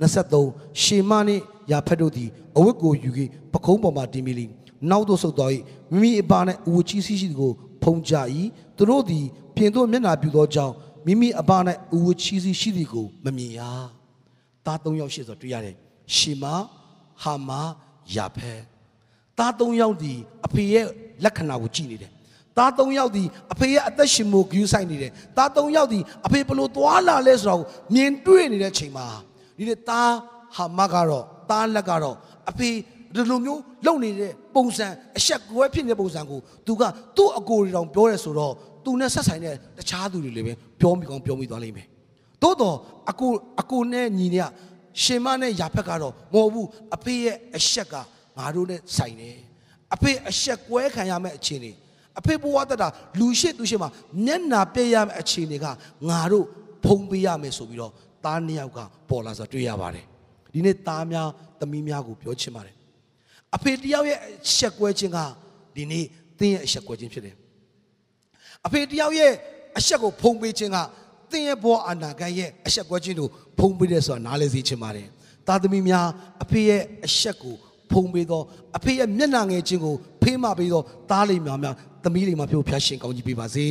[0.00, 4.46] 23ရှေမနှင့်ယာဖက်တို့သည်အဝတ်ကိုယူပြီးပခုံးပေါ်မှတင်မိလိ
[4.90, 5.50] နောက်သို့ဆုတ်သွား၏
[6.00, 6.32] မိမိအဘ၌
[6.68, 8.14] အဝချီစီရှိသည်ကိုဖုံးကြ၏
[8.76, 9.24] သူတို့သည်
[9.56, 10.74] ပြင်သို့မျက်နာပြုသောကြောင့်
[11.08, 11.50] မိမိအဘ၌
[11.94, 13.60] အဝချီစီရှိသည်ကိုမမြင်ရ
[14.66, 15.76] သား၃ယောက်ရှိဆိုတွေ့ရတယ်
[16.16, 16.44] ရှေမ
[17.22, 17.50] ဟာမ
[18.14, 18.60] ယာဖက်
[19.38, 20.14] သား၃ယောက်ဒီ
[20.46, 20.86] အဖေရဲ့
[21.24, 22.12] လက္ခဏာကိုကြည့်နေတယ်
[22.56, 27.62] သား၃ယောက်ဒီအဖေရဲ့အသက်ရှင်မှုဂရုစိုက်နေတယ်သား၃ယောက်ဒီအဖေဘလို့သွားလာလဲဆိုတော့
[27.94, 29.06] မြင်တွေ့နေတဲ့ချိန်မှာ
[29.56, 30.12] ဒီနေ့သား
[30.56, 32.16] ဟာမကတော့သားလက်ကတော့
[32.50, 32.68] အဖေ
[33.14, 34.86] ဒီလိုမျိုးလုံနေတဲ့ပုံစံ
[35.18, 36.82] အဆက်ကွဲဖြစ်နေတဲ့ပုံစံကိုသူက
[37.16, 38.54] သူ့အကိုတွေတောင်ပြောရဲဆိုတော့
[38.88, 41.86] သူနဲ့ဆက်ဆိုင်တဲ့တခြားသူတွေလည်းပဲပြောမိကောင်းပြောမိသွားလိမ့်မယ်
[42.42, 42.76] သို့တော့
[43.10, 44.48] အကိုအကိုနဲ့ညီနဲ့
[45.02, 47.94] ရှင်မနဲ့ယာဖက်ကတော့မဟုတ်ဘူးအဖေရဲ့အဆက်က
[48.38, 49.38] ငါတို့နဲ့ဆိုင်တယ်
[49.94, 51.72] အဖေအဆက်ကွဲခံရမယ့်အခြေအနေ
[52.18, 52.88] အဖေဘဝတတာ
[53.20, 53.90] လူရှိသူရှိမှာ
[54.26, 55.66] မျက်နာပြည့်ရမယ့်အခြေအနေက
[56.08, 56.46] ငါတို့
[56.84, 57.92] ဖုံးပေးရမယ်ဆိုပြီးတော့
[58.24, 58.78] သားနှစ်ယောက်က
[59.08, 60.04] ပေါ်လာဆိုတွေ့ရပါတယ်
[60.52, 61.28] ဒီနေ့သားများ
[61.60, 62.74] သမီးများကိုပြောချင်ပါတယ်
[63.56, 65.18] အဖေတယောက်ရဲ့အဆက်ကွဲခြင်းက
[65.76, 66.04] ဒီနေ့
[66.38, 67.36] သင်ရဲ့အဆက်ကွဲခြင်းဖြစ်တယ်
[68.68, 69.32] အဖေတယောက်ရဲ့
[69.78, 70.78] အဆက်ကိုဖုံးပေးခြင်းက
[71.30, 75.08] သင်ရဲ့ဘဝအနာဂတ်ရဲ့အဆက်ကွဲခြင်းကိုဖုံးပေးတယ်ဆိုတာနားလည်စေချင်ပါတယ်
[75.46, 76.06] သားသမီးများ
[76.42, 77.54] အဖေရဲ့အဆက်ကို
[77.90, 78.42] ဖုံးပေးသော
[78.76, 83.66] အဖေရဲ့မျက်နှာငယ်ခြင်းကိုဖေးမပေးသောသားလေးများများသမီးလေးများဖြို့ဖျားရှင်ကောင်းကြီးပေးပါစေ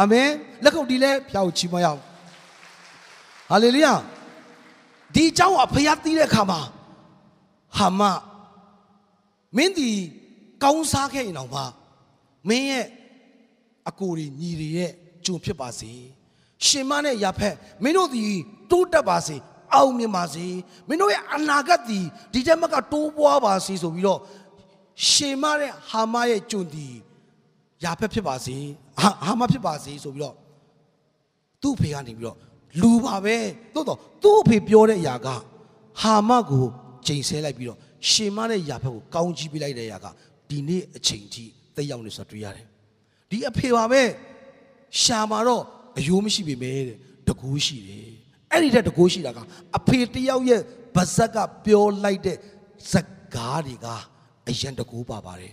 [0.00, 0.28] အာမင်
[0.64, 2.00] လက်ခုပ်တီးလဲဖျားကိုချီးမွမ်းရအောင်
[3.50, 3.94] ဟာလေလုယာ
[5.14, 6.60] ဒီအကြောင်းအဖေရသိတဲ့အခါမှာ
[7.78, 8.02] ဟာမ
[9.56, 9.90] မင်းဒီ
[10.62, 11.62] ကောင်းစားခဲ့ရင်တော့မှ
[12.48, 12.86] မင်းရဲ့
[13.88, 14.90] အကိုတွေညီတွေရဲ့
[15.26, 15.92] ဂျုံဖြစ်ပါစေ
[16.66, 18.24] ရှင်မနဲ့ရဖက်မင်းတို့ဒီ
[18.70, 19.36] တိုးတက်ပါစေ
[19.74, 20.46] အောင်မြင်ပါစေ
[20.88, 22.00] မင်းတို့ရဲ့အနာဂတ်ဒီ
[22.32, 24.20] ဒီတက်မကတိုးပွားပါစေဆိုပြီးတော့
[25.10, 26.88] ရှင်မနဲ့ဟာမရဲ့ဂျုံဒီ
[27.84, 28.56] ရဖက်ဖြစ်ပါစေ
[28.98, 30.36] ဟာဟာမဖြစ်ပါစေဆိုပြီးတော့
[31.62, 32.38] သူ့ဖေကနေပြီးတော့
[32.80, 33.36] လူပါပဲ
[33.74, 35.28] သို့တော့သူ့အဖေပြောတဲ့အရာက
[36.00, 36.66] ဟာမကို
[37.06, 37.78] ချိန်ဆဲလိုက်ပြီးတော့
[38.10, 40.06] ရှင်မတဲ့ယာဖက်ကိုကောင်းကြီးပေးလိုက်တဲ့အရာက
[40.48, 42.66] ဒီနေ့အချိန်ကြီးတက်ရောက်နေဆိုတွေ့ရတယ်
[43.34, 44.02] ဒီအဖေပါပဲ
[45.02, 45.62] ရှာမှာတော့
[45.98, 46.96] အယိုးမရှိပေမဲ့တဲ့
[47.28, 48.10] တကူရှိတယ်
[48.50, 49.38] အဲ့ဒီတဲ့တကူရှိတာက
[49.78, 50.60] အဖေတယောက်ရဲ့
[50.96, 52.36] ဗဇက်ကပြောလိုက်တဲ့
[52.90, 53.86] ဇက်ကားတွေက
[54.48, 55.52] အရန်တကူပါပါတယ်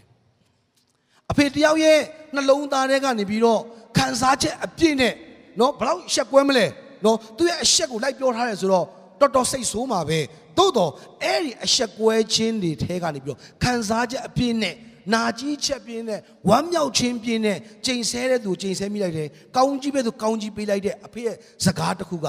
[1.32, 2.00] အဖေတယောက်ရဲ့
[2.36, 3.62] နှလုံးသားထဲကနေပြီးတော့
[3.98, 5.14] ခံစားချက်အပြည့်နဲ့
[5.60, 6.66] နော်ဘလောက်ရှက်ကွဲမလဲ
[7.06, 8.86] နော်သူရဲ့အရှက်ကိုလိုက်ပြောထားတယ်ဆိုတော့
[9.20, 10.20] တော်တော်စိတ်ဆိုးမှာပဲ
[10.58, 10.92] သို့တော့
[11.24, 14.76] အဲ့ဒီအရှက်ကွဲခြင်းတွေထဲကနေပြီးတော့ခံစားချက်အပြည့်နဲ့
[15.14, 21.36] နာကြီးချက်ပြင်းနဲ့ဝမ်းမြောက်ခြင်းပြင်းနဲ့ကျိန်ဆဲတဲ့သူကျိန်ဆဲမိလိုက်တယ်ကောင်းကြီးပဲသူကောင်းကြီးပေးလိုက်တဲ့အဖေရဲ့
[21.66, 22.28] စကားတစ်ခုက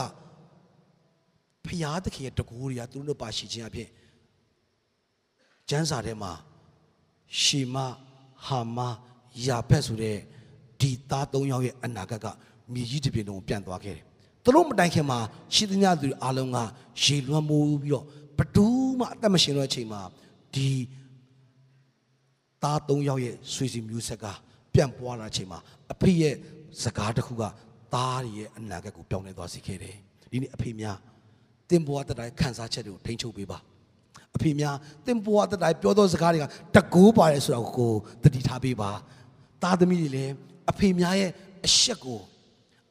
[1.66, 3.88] ဖျားသခင်ရဲ့တကူတွေကသူတို့ပါရှိခြင်းအဖြစ်
[5.68, 6.32] ကျမ်းစာထဲမှာ
[7.40, 7.76] ရှီမ
[8.46, 8.78] ဟာမ
[9.46, 10.18] ယာဖက်ဆိုတဲ့
[10.80, 12.26] ဒီသား၃ယောက်ရဲ့အနာဂတ်က
[12.72, 14.04] မြေကြီးတစ်ပြင်လုံးပြန်သွားခဲ့တယ်
[14.44, 15.18] သူတို့မတိုင်ခင်မှာ
[15.54, 16.58] ရှိသမျှသူအားလုံးက
[17.02, 18.06] ရေလွှမ်းမိုးပြီးတော့
[18.38, 20.02] ဘဒူးမှအသက်မရှင်တော့အချိန်မှာ
[20.54, 20.68] ဒီ
[22.62, 24.24] သား၃ယောက်ရဲ့ဆွေစီမျိုးဆက်က
[24.74, 25.58] ပြန်ပွားလာချိန်မှာ
[25.92, 26.34] အဖေရဲ့
[26.82, 27.42] စကားတစ်ခုက
[27.94, 29.96] သားရဲ့အနာဂတ်ကိုပြောင်းလဲသွားစေခဲ့တယ်
[30.30, 30.96] ဒီနေ့အဖေများ
[31.70, 33.58] တင်ပွားတဲ့တိုင်းခံစားချက်တွေကိုထိန်းချုပ်ပေးပါ
[34.36, 36.46] အဖေများတင်ပွားတဲ့တိုင်းပြောသောစကားတွေက
[36.76, 38.90] တကူပါတယ်ဆိုတာကိုသတိထားပေးပါ
[39.62, 40.32] သားသမီးတွေလည်း
[40.70, 41.30] အဖေများရဲ့
[41.66, 42.20] အရှက်ကို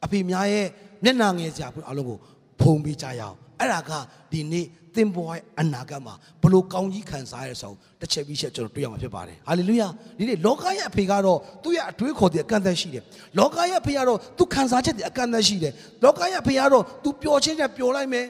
[0.03, 0.67] အဖေများရဲ့
[1.03, 2.17] မျက်နာငယ်စရာအလုံးကို
[2.61, 3.91] ဖုံပေးကြရအောင်အဲ့ဒါက
[4.31, 13.03] ဒီနေ့ သင်ပေါ်ရဲ့အနာဂတ်မှာဘလို့ကောင်းကြီးခံစားရတဲ့ဆောင်တစ်ချက်ပြီးချက်ကျွန်တော်တွေ့ရမှာဖြစ်ပါတယ်ဟာလေလုယာဒီနေ့လောကရဲ့အဖေကတော့သူ့ရဲ့အတွေးခေါ်တဲ့အကန့်အသတ်ရှိတယ်
[13.37, 15.73] လောကရဲ့အဖေကတော့သူခံစားချက်တွေအကန့်အသတ်ရှိတယ်
[16.03, 18.25] လောကရဲ့အဖေကတော့သူပျော်ချင်းချက်ပျော်လိုက်မယ်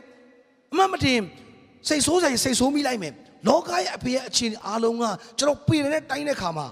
[0.72, 1.20] အမှန်မတင်
[1.88, 3.14] စိတ်ဆိုးဆိုင်စိတ်ဆိုးမိလိုက်မယ်
[3.48, 5.04] လောကရဲ့အဖေရဲ့အခြေအနေအားလုံးက
[5.38, 6.68] ကျွန်တော်ပြည်နေတဲ့တိုင်းတဲ့ခါမှာ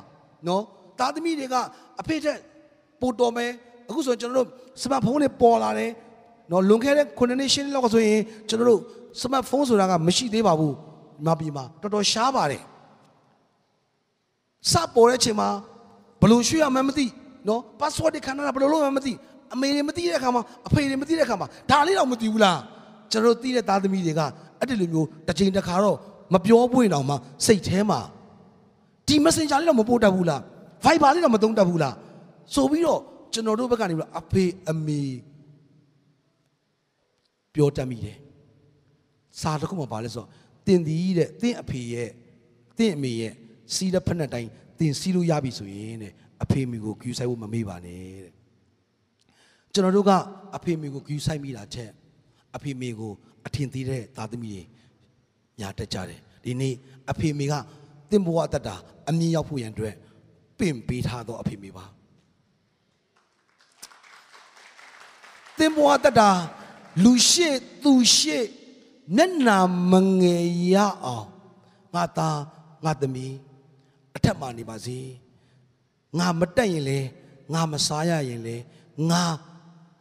[0.47, 0.63] နော်
[0.99, 1.55] သားသမီးတွေက
[2.01, 2.37] အဖေတဲ့
[3.01, 3.51] ပို့တော်မယ်
[3.89, 5.91] အခုဆိုကျွန်တော်တို့စမတ်ဖုန်းတွေပေါ်လာတယ်
[6.51, 8.81] နော်လွန်ခဲ့တဲ့9နှစ်ရှင်းလောက်ကဆိုရင်ကျွန်တော်တို့
[9.21, 10.75] စမတ်ဖုန်းဆိုတာကမရှိသေးပါဘူး
[11.25, 12.63] မပြီမှာတော်တော်ရှားပါတယ်
[14.71, 15.49] စပေါ်တဲ့အချိန်မှာ
[16.21, 17.05] ဘယ်လိုရွှေ့ရမှန်းမသိ
[17.47, 19.13] နော် password တွေခန္ဓာဘယ်လိုလုပ်မှန်းမသိ
[19.53, 22.59] အမေတွေမသိတဲ့အခါမှာအဖေတွေမသိတဲ့အခါမှာဒါလေးတော့မသိဘူးလား
[23.11, 24.21] ကျွန်တော်တို့သိတဲ့သားသမီးတွေက
[24.59, 25.97] အဲ့ဒီလိုမျိုးတစ်ချိန်တစ်ခါတော့
[26.33, 27.99] မပြောပွင့်တော့မှစိတ်ထဲမှာ
[29.07, 30.41] ဒီ messenger လေးတော့မပို့တတ်ဘူးလား
[30.85, 31.95] Viber လေးတော့မသုံးတတ်ဘူးလား
[32.55, 33.01] ဆိုပြီးတော့
[33.33, 35.01] ကျွန်တော်တို့ဘက်ကနေပြီးတော့အဖေအမေ
[37.53, 38.17] ပြောတတ်မိတယ်
[39.41, 40.29] စာတစ်ခုမှပါလဲဆိုတော့
[40.67, 42.09] တင်ဒီတဲ့တင့်အဖေရဲ့
[42.77, 43.33] တင့်အမေရဲ့
[43.73, 44.49] စီးတဲ့ဖက်နဲ့တိုင်း
[44.79, 48.31] တင်စီးလို့ရပြီဆိုရင်တဲ့အဖေအမေကိုကူဆိုင်ဖို့မမေ့ပါနဲ့တဲ့
[49.73, 50.11] ကျွန်တော်တို့က
[50.55, 51.91] အဖေအမေကိုကူဆိုင်မိတာချက်
[52.55, 53.11] အဖေအမေကို
[53.45, 54.63] အထင်သေးတဲ့သားသမီးတွေ
[55.59, 56.73] ညာတက်ကြတယ်ဒီနေ့
[57.11, 57.53] အဖေအမေက
[58.09, 58.75] တင့်ဘဝတတ်တာ
[59.09, 59.95] အမြင်ရောက်ဖို့ရန်အတွက်
[60.59, 61.85] ပင့်ပေးထားသောအဖေအမေပါ
[65.57, 66.29] သင်ဘဝတတ်တာ
[67.03, 67.49] လူရှိ
[67.83, 68.39] သူရှိ
[69.15, 69.57] မျက်နာ
[69.91, 71.27] မငယ်ရအောင်
[71.93, 72.39] ငါသား
[72.85, 73.35] ငါသမီး
[74.15, 74.99] အထက်မှာနေပါစေ
[76.17, 76.99] ငါမတက်ရင်လေ
[77.53, 78.55] ငါမစားရရင်လေ
[79.09, 79.21] ငါ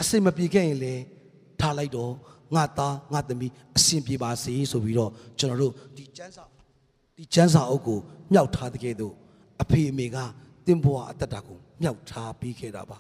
[0.01, 0.95] အစိမပြေခဲ့ရင်လေ
[1.61, 2.13] ထားလိုက်တော့
[2.55, 6.45] ငါသားငါသမီးအစဉ်ပြေပါစေဆိုပြီးတော့ကျွန်တော်တို့ဒီကျမ်းစာ
[7.17, 7.99] ဒီကျမ်းစာအုပ်ကို
[8.33, 9.15] မြောက်ထားတဲ့ကဲ့သို့
[9.63, 10.17] အဖေအမေက
[10.67, 12.99] တင်ဘဝအတ္တတာကိုမြောက်ထားပြီးခဲ့တာပါ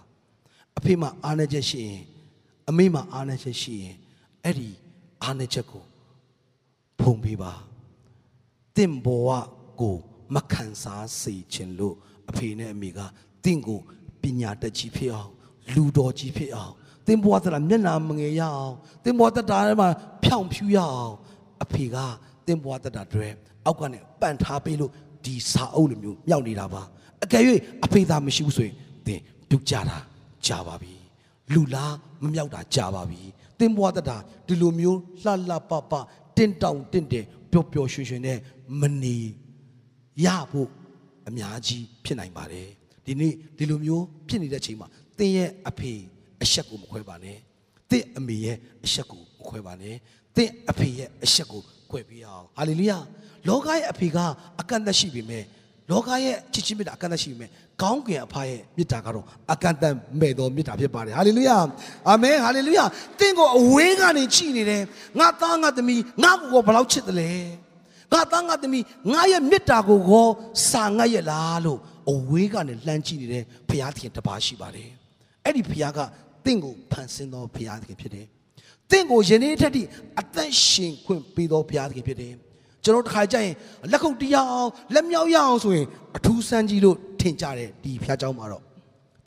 [0.78, 2.02] အဖေမှာအားနေချက်ရှိရင်
[2.68, 3.96] အမေမှာအားနေချက်ရှိရင်
[4.44, 4.70] အဲ့ဒီ
[5.22, 5.84] အားနေချက်ကို
[7.00, 7.52] ဖုံပေးပါ
[8.76, 9.28] တင့်ဘဝ
[9.80, 9.96] ကို
[10.34, 11.94] မခံစားစေခြင်းလို့
[12.30, 13.00] အဖေနဲ့အမေက
[13.44, 13.80] တင့်ကို
[14.22, 15.32] ပညာတတ်ကြီးဖြစ်အောင်
[15.74, 16.72] လူတော်ကြီးဖြစ်အောင်
[17.06, 19.88] တင်ဘဝတတာမျက်နာမငယ်ရအောင်တင်ဘဝတတာထဲမှာ
[20.24, 21.14] ဖြောင်ဖြူရအောင်
[21.62, 21.96] အဖေက
[22.46, 23.28] တင်ဘဝတတာတွေ
[23.64, 24.92] အောက်ကနေပန်ထားပေးလို့
[25.24, 26.82] ဒီစာအုပ်လိုမျိုးမြောက်နေတာပါ
[27.24, 27.42] အကယ်၍
[27.84, 28.74] အဖေသာမရှိဘူးဆိုရင်
[29.06, 29.98] တင်ပြုတ်ကြတာ
[30.46, 30.94] ကြာပါပြီ
[31.54, 33.22] လူလားမမြောက်တာကြာပါပြီ
[33.58, 35.92] တင်ဘဝတတာဒီလိုမျိုးလှလှပပ
[36.38, 38.38] တင့်တောင်တင့်တယ်ပျော်ပျော်ရွှင်ရွှင်နဲ့
[38.80, 39.16] မနေ
[40.24, 40.68] ရဖို့
[41.28, 42.68] အများကြီးဖြစ်နိုင်ပါတယ်
[43.04, 45.92] ဒီနေ့ဒီလိုမျိုးဖြစ်နေတဲ့အချိန်မှာတင်းရဲ့အဖေ
[46.42, 47.38] အဆက်ကိုမခွဲပါနဲ့
[47.90, 49.96] တင်းအမေရဲ့အဆက်ကိုမခွဲပါနဲ့
[50.36, 52.98] တင်းအဖေရဲ့အဆက်ကိုခွဲပေးအောင်ဟာလေလုယာ
[53.48, 54.18] လောကရဲ့အဖေက
[54.60, 55.44] အကန့်အသတ်ရှိပေမဲ့
[55.90, 57.50] လောကရဲ့ချစ်ချင်းမေတ္တာအကန့်အသတ်ရှိပေမဲ့
[57.82, 61.56] ကောင်းကင်အဖရဲ့မေတ္တာကတော့အကန့်အသတ်မဲ့သောမေတ္တာဖြစ်ပါတယ်ဟာလေလုယာ
[62.08, 62.84] အာမင်ဟာလေလုယာ
[63.20, 64.82] တင်းကိုအဝေးကနေကြည်နေတယ်
[65.18, 67.30] ငါသားငါသမီးငါ့ကိုဘယ်လောက်ချစ်တယ်လဲ
[68.12, 70.28] ငါသားငါသမီးငါရဲ့မေတ္တာကိုကော
[70.70, 71.78] စာငတ်ရဲ့လားလို့
[72.10, 74.90] အဝေးကနေလှမ်းကြည့်နေတဲ့ဘုရားသခင်တပါးရှိပါတယ်
[75.44, 75.98] အဲ့ဒီဘုရားက
[76.44, 78.26] တင့်ကိုဖန်ဆင်းသောဘုရားသခင်ဖြစ်တယ်
[78.90, 79.82] တင့်ကိုယနေ့ထက်ထိ
[80.20, 82.34] အသက်ရှင်ခွင့်ပေးသောဘုရားသခင်ဖြစ်တယ်
[82.83, 83.53] ကျွန်တော်တခါကြရင်
[83.91, 85.85] လက်ခုပ်တရားအောင်လက်မြောက်ရအောင်ဆိုရင်
[86.17, 88.63] အထူးစမ်းကြီးလို့ထင်ကြတယ်ဒီဘုရားเจ้าမှာတော့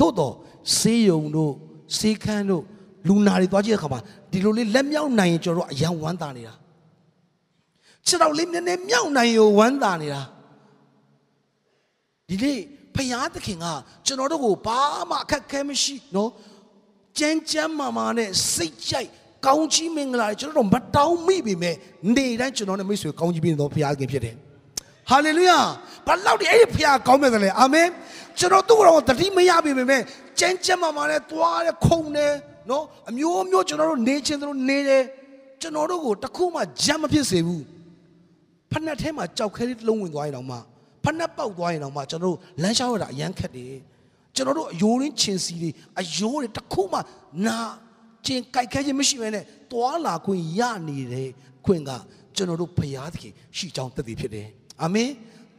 [0.00, 0.34] သို့တော့
[0.78, 1.52] ဆေးရုံတို့
[1.98, 2.62] ဆေးခန်းတို့
[3.08, 6.54] လူနာတွေသွားကြည့်တဲ့အခါမှာဒီလိုလေးလက်မြောက်နိုင်ရင်ကျွန်တော်တို့အယံဝမ်းသာနေတာ
[8.06, 10.22] ခြေတော်လေးနည်းနည်းမြောက်နိုင်ရောဝမ်းသာနေတာ
[12.28, 12.58] ဒီနေ့
[12.94, 13.66] ဖယားသခင်က
[14.06, 16.30] ကျွန်တော်တို့ကိုဘာမှအခက်ခဲမရှိနော်
[17.18, 19.10] ကြမ်းကြမ်းမာမာနဲ့စိတ်ကြိုက်
[19.45, 21.75] ကောင်းကြီးမင်္ဂလာတွေကျွန်တော်တို့မတောင်းမိပေမဲ့
[22.15, 24.35] နေတိုင်းကျွန်တော်နဲ့မိတ်ဆွေကောင်းကြီးပြည့်တော်ဖယားသခင်ဖြစ်တယ်
[25.09, 25.59] ဟာလေလုယာ
[26.07, 27.87] ဘာလို့ဒီအဲ့ဒီဖယားကောင်းမဲ့တယ်လဲအာမင်
[28.39, 30.01] ကျွန်တော်သူ့ကိုယ်တော်တတိမရပေမဲ့
[30.39, 32.31] ကြမ်းကြမ်းမာမာနဲ့တွားတဲ့ခုံနဲ့
[32.69, 35.03] နော်အမျိုးမျိုးကျွန်တော်တို့နေချင်းတို့နေတယ်
[35.61, 37.63] ကျွန်တော်တို့ကိုတခုမှဂျမ်းမဖြစ်စေဘူး
[38.71, 40.57] ဖက်နှက်ထဲမှာကြောက်ခဲလေးတစ်လုံးဝင်သွားရင်တော့မှ
[41.03, 43.75] ဖက်နှက်ပေါက်သွားရင်တော့မှကျွန်တော်တို့လမ်းလျှောက်ရတာအရန်ခက်တယ်
[44.35, 46.99] ကျွန်တော်တို့အယိုးရင်းချင်စီတွေအယိုးတွေတစ်ခုမှ
[47.45, 47.57] နာ
[48.25, 51.29] ကျင်ကြိုက်ခဲခြင်းမရှိဘဲနဲ့တွာလာခွင့်ရနေတဲ့
[51.65, 51.91] ခွင့်က
[52.35, 54.47] ကျွန်တော်တို့ဖျားသခင်ရှိကြောင်းတည်ဖြစ်တယ်
[54.81, 55.09] အာမင်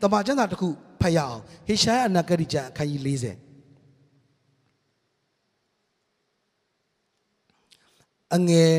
[0.03, 0.68] တမန်ကျမ်းစာတစ်ခု
[1.01, 3.37] ဖတ်ရအောင်ဟေရှာယအနာဂတိကျမ်းအခန်းကြီး40
[8.35, 8.75] အငယ်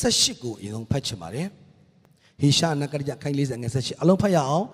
[0.00, 1.48] 78ကိုအရင်ဆုံးဖတ်ချင်ပါတယ်
[2.40, 4.66] ဟေရှာနကရကြခိုင်40ငယ်78အလုံးဖတ်ရအောင်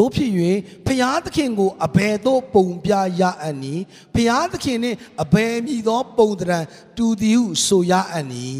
[0.00, 0.32] တို့ဖြစ်၍
[0.86, 3.74] ဖျားသခင်ကိုအဘယ်သို့ပုံပြရအပ်နီ
[4.14, 6.58] ဖျားသခင်နှင့်အဘယ်မည်သော ပုံတရံ
[6.96, 8.50] တူသည်ဟုဆိုရအပ်နီ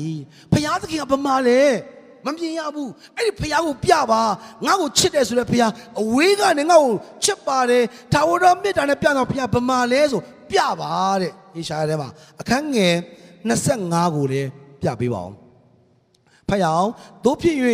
[0.52, 1.62] ဖျားသခင်ကဘာမှလဲ
[2.26, 4.22] မမြင်ရဘူးအဲ့ဒီဖျားကိုပြပါ
[4.66, 12.08] ငါ့ကိုချစ်တယ်ဆိုတဲ့ဖျားအဝေးကနေငါ့ကိုချစ်ပါတယ်ထာဝရမေတ္တာနဲ့ပြတော့ဖျားဘာမှလဲဆိုပြပါတဲ့ဟေရှာထဲမှာ
[12.40, 12.94] အခန်းငယ်
[13.54, 14.48] 25ကိုလည်း
[14.82, 15.39] ပြပေးပါအောင်
[16.50, 16.90] ဖတ်ရအောင်
[17.24, 17.56] တို့ဖြစ်၍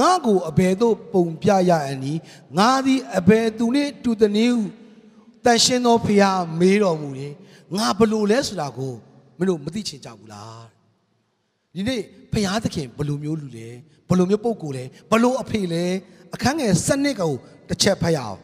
[0.00, 2.14] ငါကိုအဘယ်သို့ပုံပြရအန်ဤ
[2.58, 4.64] ငါသည်အဘယ်သူနှင့်တူသည်နည်းဟု
[5.44, 7.34] တန်ရှင်းသောဖျားမေးတော်မူတယ်
[7.76, 8.92] ငါဘလို့လဲဆိုတာကို
[9.38, 10.64] မင်းတို့မသိချင်ကြဘူးလား
[11.74, 12.00] ဒီနေ့
[12.32, 13.68] ဖျားသခင်ဘလို့မျိုးလူလဲ
[14.08, 15.84] ဘလို့မျိုးပုံကိုလဲဘလို့အဖေလဲ
[16.34, 17.32] အခန်းငယ်စနစ်ကို
[17.68, 18.40] တစ်ချက်ဖတ်ရအောင်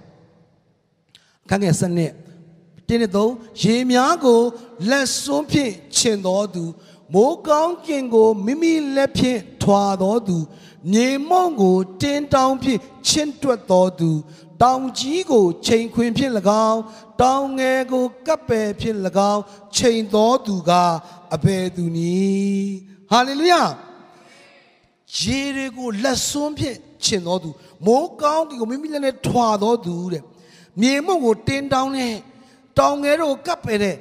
[1.45, 2.13] အခန်းငယ်စနစ်
[2.89, 4.41] တင်းနဲ့သုံးရေများကို
[4.91, 6.65] လက်စွန်းဖြင့်ခြင်တော်သူ
[7.15, 10.37] မိုးကောင်းကင်ကိုမိမိလက်ဖြင့်ထွာတော်သူ
[10.93, 14.11] မြေမုံကိုတင်းတောင်းဖြင့်ချင်းတွက်တော်သူ
[14.63, 16.33] တောင်ကြီးကိုချိန်ခွင်ဖြင့်၎
[16.69, 16.81] င်း
[17.23, 18.99] တောင်ငယ်ကိုကပ်ပယ်ဖြင့်၎
[19.33, 19.43] င်း
[19.77, 20.73] ချိန်တော်သူက
[21.35, 22.73] အဘယ်သူနည်း
[23.11, 23.63] ဟာလေလုယာ
[25.19, 27.51] ရေတွေကိုလက်စွန်းဖြင့်ခြင်တော်သူ
[27.87, 30.23] မိုးကောင်းကီကိုမိမိလက်နဲ့ထွာတော်သူတဲ့
[30.81, 32.15] မြေမှုန့်ကိုတင်းတောင်းတဲ့
[32.79, 33.97] တောင်ငယ်တို့ကပ်ပယ်တဲ့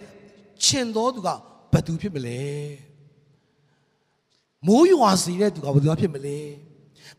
[0.63, 1.29] ခြင်တော်သူက
[1.71, 2.88] ဘယ်သူဖြစ်မလဲ
[4.67, 6.39] မိုးရွာစီတဲ့သူကဘယ်သူဖြစ်မလဲ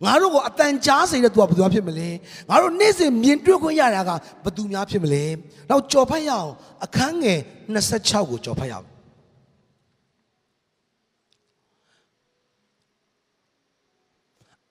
[0.05, 2.09] ငါတို့ကိုအတန်ကြားစေတဲ့သူကဘယ်သူဖြစ်မလဲ
[2.49, 4.11] ငါတို့နေ့စဉ်မြင်တွေ့ခွင့်ရတာက
[4.45, 5.25] ဘယ်သူများဖြစ်မလဲ
[5.71, 6.51] နောက်ကြော်ဖတ်ရအောင်
[6.85, 7.41] အခန်းငယ်
[7.75, 8.89] 26ကိုကြော်ဖတ်ရအောင်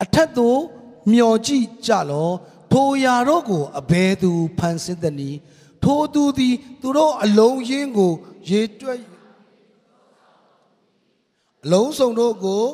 [0.03, 0.59] အထက်သို့
[1.11, 2.29] မျောကြည့်ကြလော
[2.73, 5.39] ထိုရာတို့ကိုအဘယ်သူဖန်ဆင်းသနည်း
[5.83, 8.13] ထိုသူသည် သူတို့အလုံးရင်းကို
[8.49, 8.99] ရေတွက်
[11.65, 12.65] အလုံးစုံတို့ကို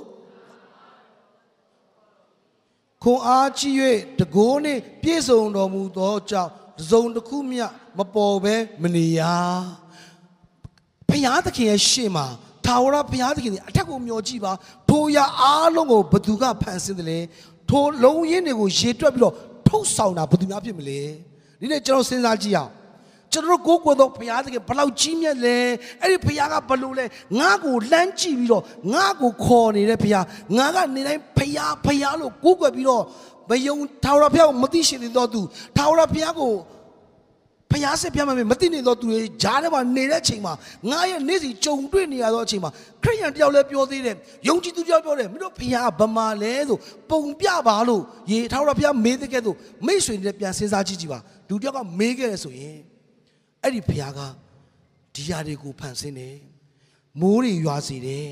[3.04, 3.74] ခွန်အားကြီး၍
[4.20, 7.66] တကိုးနှင့်ပြည့်စုံတော်မူသောကြောင့်တစ်စုံတစ်ခုမျှ
[7.98, 9.22] မပေါ်ဘဲမနေရ
[11.10, 12.26] ဘုရားသခင်ရဲ့ရှေ့မှာ
[12.66, 14.52] ထာဝရဘုရားသခင်အထက်ကိုမျှော်ကြည့်ပါ
[14.90, 17.20] ထိုရအားလုံးကိုဘသူကဖန်ဆင်းတယ်လဲ
[17.70, 19.36] ထိုလုံးရင်းတွေကိုရေတွက်ပြီးတော့
[19.68, 21.02] ထုတ်ဆောင်တာဘသူများဖြစ်မလဲ
[21.60, 22.72] ဒီနေ့ကျွန်တော်စဉ်းစားကြည့်အောင်
[23.36, 25.58] ကျွန်တော်ကိုးကွယ်သောဘုရားသခင်ဘလောက်ကြီးမြတ်လဲ
[26.02, 27.06] အဲ့ဒီဘုရားကဘလို့လဲ
[27.40, 30.26] ငါ့ကိုလှမ်းကြည့်ပြီးတော့ငါ့ကိုခေါ်နေတဲ့ဘုရား
[30.58, 33.04] ငါကနေတိုင်းဘုရားဘုရားလို့ကိုးကွယ်ပြီးတော့
[33.50, 35.42] မယုံထာဝရဘုရားကိုမသိရှိသေးတော့သူ
[35.78, 36.54] ထာဝရဘုရားကို
[37.72, 40.54] ဖျားစစ်ပြမယ်မသိနေတော့သူတွေဂျားထဲမှာနေတဲ့အချိန်မှာ
[40.92, 42.72] ငါရဲ့နေ့စီကြုံတွေ့နေရတော့အချိန်မှာ
[43.04, 44.16] ခရိယန်တယောက်လည်းပြောသေးတယ်
[44.48, 46.78] ယုံကြည်သူတယောက်ပြောတယ်မင်းတို့ဖျားဗမာလဲဆို
[47.10, 51.20] ပုံပြပါလို့ရေထာဝရဘုရားမေးတဲ့ကဲ့သို့မိတ်ဆွေတွေပြန်စဉ်းစားကြည့်ကြည့်ပါ
[51.50, 52.95] လူတယောက်ကမေးခဲ့တယ်ဆိုရင်
[53.66, 54.20] အဲ့ဒီဖျားက
[55.16, 56.36] ဒီຢာတွေကိုဖန်ဆင်းတယ်
[57.22, 58.28] မိုးတွေရွာစေတယ်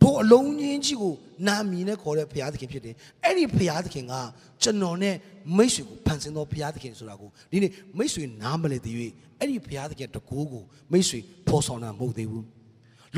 [0.00, 1.14] ထိုအလုံးချင်းကြီးကို
[1.46, 4.14] နာမည်နဲ့ခေါ်တဲ့ဘုရားသခင်ဖြစ်တယ်အဲ့ဒီဘုရားသခင်က
[4.62, 5.14] ကျွန်တော်နဲ့
[5.56, 8.94] မိတ်ဆွေကိုဖန်ဆင်းသောဘုရားသခင်ဆိုတာကိုဒီနေ့မိတ်ဆွေနားမလည်သေး၍
[9.38, 12.46] အဲ့ဒီဘုရားသခင်တကူကိုမိတ်ဆွေဖော်ဆောင်တာမဟုတ်သေးဘူး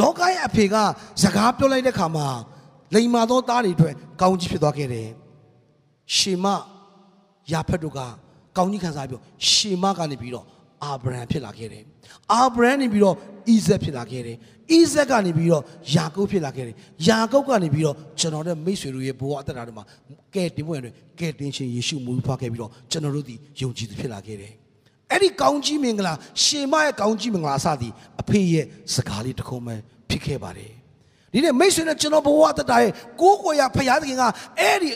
[0.01, 0.77] လောကရဲ့အဖေက
[1.23, 2.29] စကားပြောလိုက်တဲ့ခါမှာ
[2.95, 5.09] လိန်မာသောသားတွေအတွက်ကောင်းကြီးဖြစ်သွားခဲ့တယ်
[6.17, 6.47] ရှေမ
[7.53, 8.01] ယာဖက်တို့က
[8.57, 10.47] ကောင်းကြီးခံစားပြီးရှေမကနေပြီးတော့
[10.85, 11.83] အာဗြဟံဖြစ်လာခဲ့တယ်။
[12.33, 14.37] အာဗြဟံနေပြီးတော့ဣဇက်ဖြစ်လာခဲ့တယ်။
[14.77, 15.63] ဣဇက်ကနေပြီးတော့
[15.95, 16.75] ယာကုပ်ဖြစ်လာခဲ့တယ်။
[17.09, 19.85] ယာကုပ်ကနေပြီးတော့ကျွန်တော်တို့မိတ်ဆွေတို့ရဲ့ဘဝအသက်တာတွေမှာ
[20.35, 20.91] ကဲတင်ဖို့တွေ
[21.21, 24.53] ကဲတင်ရှင်ယေရှုမူဖွားခဲ့ပြီးတော့ကျွန်တော်တို့ဒီယုံကြည်သူဖြစ်လာခဲ့တယ်။
[25.11, 26.13] အဲ့ဒီကောင်းကြီးမင်္ဂလာ
[26.43, 28.65] ရှေမရဲ့ကောင်းကြီးမင်္ဂလာအစသည်အဖေရဲ့
[28.95, 29.73] စကားလေးတစ်ခုမှ
[30.11, 30.73] ဖြစ်ခဲ့ပါတယ်။
[31.33, 34.23] ဒီနေ့မိတ်ဆွေနဲ့ကျွန်တော်ဘဝအသက်တာရဲ့ကိုးကွယ်ရဖရာသခင်က
[34.61, 34.91] အဲ့ဒီ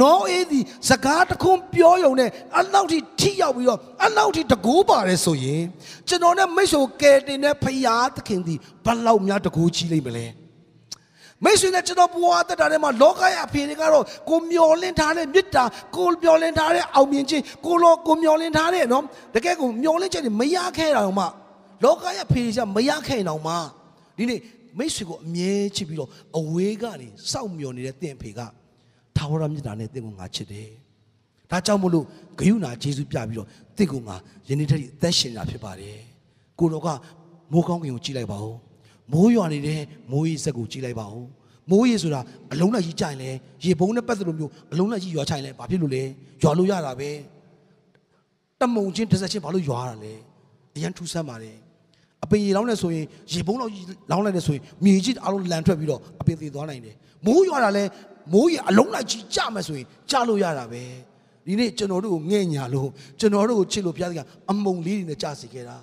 [0.00, 5.62] နောအေးဒီစကားတခုပြောယုံနဲ့အလောက်ထိထိရောက်ပြီးတော့အလောက်ထိတကူပါတယ်ဆိုရင်
[6.08, 10.26] ကျွန်တော်နဲ့မိတ်ဆွေကယ်တင်တဲ့ဖရာသခင်ဒီဘလောက်များတကူကြီးလိမ့်မလဲ
[11.44, 15.64] မိတ်ဆွေနဲ့ကျွန်တော်ဘဝအသက်တာထဲမှာလောကရဲ့အဖေတွေကတော့ကိုမျောလင့်ထားတဲ့မေတ္တာ
[15.96, 21.26] ကိုမျောလင့်ထားတဲ့အောင်မြင်ခြင်းကိုလောကိုမျောလင့်ထားတဲ့နော်တကယ်ကိုမျောလင့်ချက်တွေမရခဲ့တာတော့မှ
[21.84, 23.54] လောကရဲ့အဖေတွေကမရခဲ့တော့မှ
[24.16, 24.40] ဒီနေ့
[24.78, 28.40] မိတ်ဆွေကိုအမြဲချစ်ပြီးတော့အဝေးကနေစောင့်မျှော်နေတဲ့တင့်ဖေက
[29.16, 30.68] ထာဝရမြတ်တာနဲ့တင့်ကိုငါချစ်တယ်။
[31.50, 32.04] ဒါကြောင့်မို့လို့
[32.38, 34.16] ဂယုဏဂျေစုပြပြီးတော့တင့်ကိုငါ
[34.48, 35.96] ယနေ့တည်းအသက်ရှင်တာဖြစ်ပါတယ်။
[36.58, 36.88] ကိုတော်က
[37.52, 38.54] မိုးကောင်းကင်ကိုကြည့်လိုက်ပါဦး။
[39.12, 41.24] မိုးရွာနေတဲ့မိုးရေစက်ကိုကြည့်လိုက်ပါဦး။
[41.70, 42.20] မိုးရေဆိုတာ
[42.52, 43.30] အလုံးလိုက်ကြီးကြိုင်လဲ
[43.64, 46.02] ရေပုံးနဲ့ပတ်သက်လို့မျိုးအလုံးလိုက်ကြီးရွာချိုင်လဲဘာဖြစ်လို့လဲ။
[46.42, 47.10] ရွာလို့ရတာပဲ။
[48.60, 50.12] တမုံချင်းတစ်ဆက်ချင်းဘာလို့ရွာရတာလဲ။
[50.76, 51.56] အရန်ထူဆန်းပါတယ်။
[52.24, 56.94] အပင်ရေလောင်းနေဆိုရင်ရေပုံးလောက်ကြီးလောင်းလိုက်နေဆိုရင်မြေကြီးအလုံးလန်ထွက်ပြီးတော့အပင်သေးသွားနိုင်တယ်။
[57.26, 57.84] မိုးရွာတာလဲ
[58.32, 60.82] မိုးရေအလုံးလိုက်ကြီးကြမယ်ဆိုရင်ကြလို့ရတာပဲ
[61.46, 62.88] ဒီနေ့ကျွန်တော်တို့ကိုငဲ့ညာလို့
[63.20, 65.76] ကျွန်တော်တို့ကိုချစ်လို့ဘုရားသခင်အမုံလေးတွေနဲ့ကြစီခဲ့တာ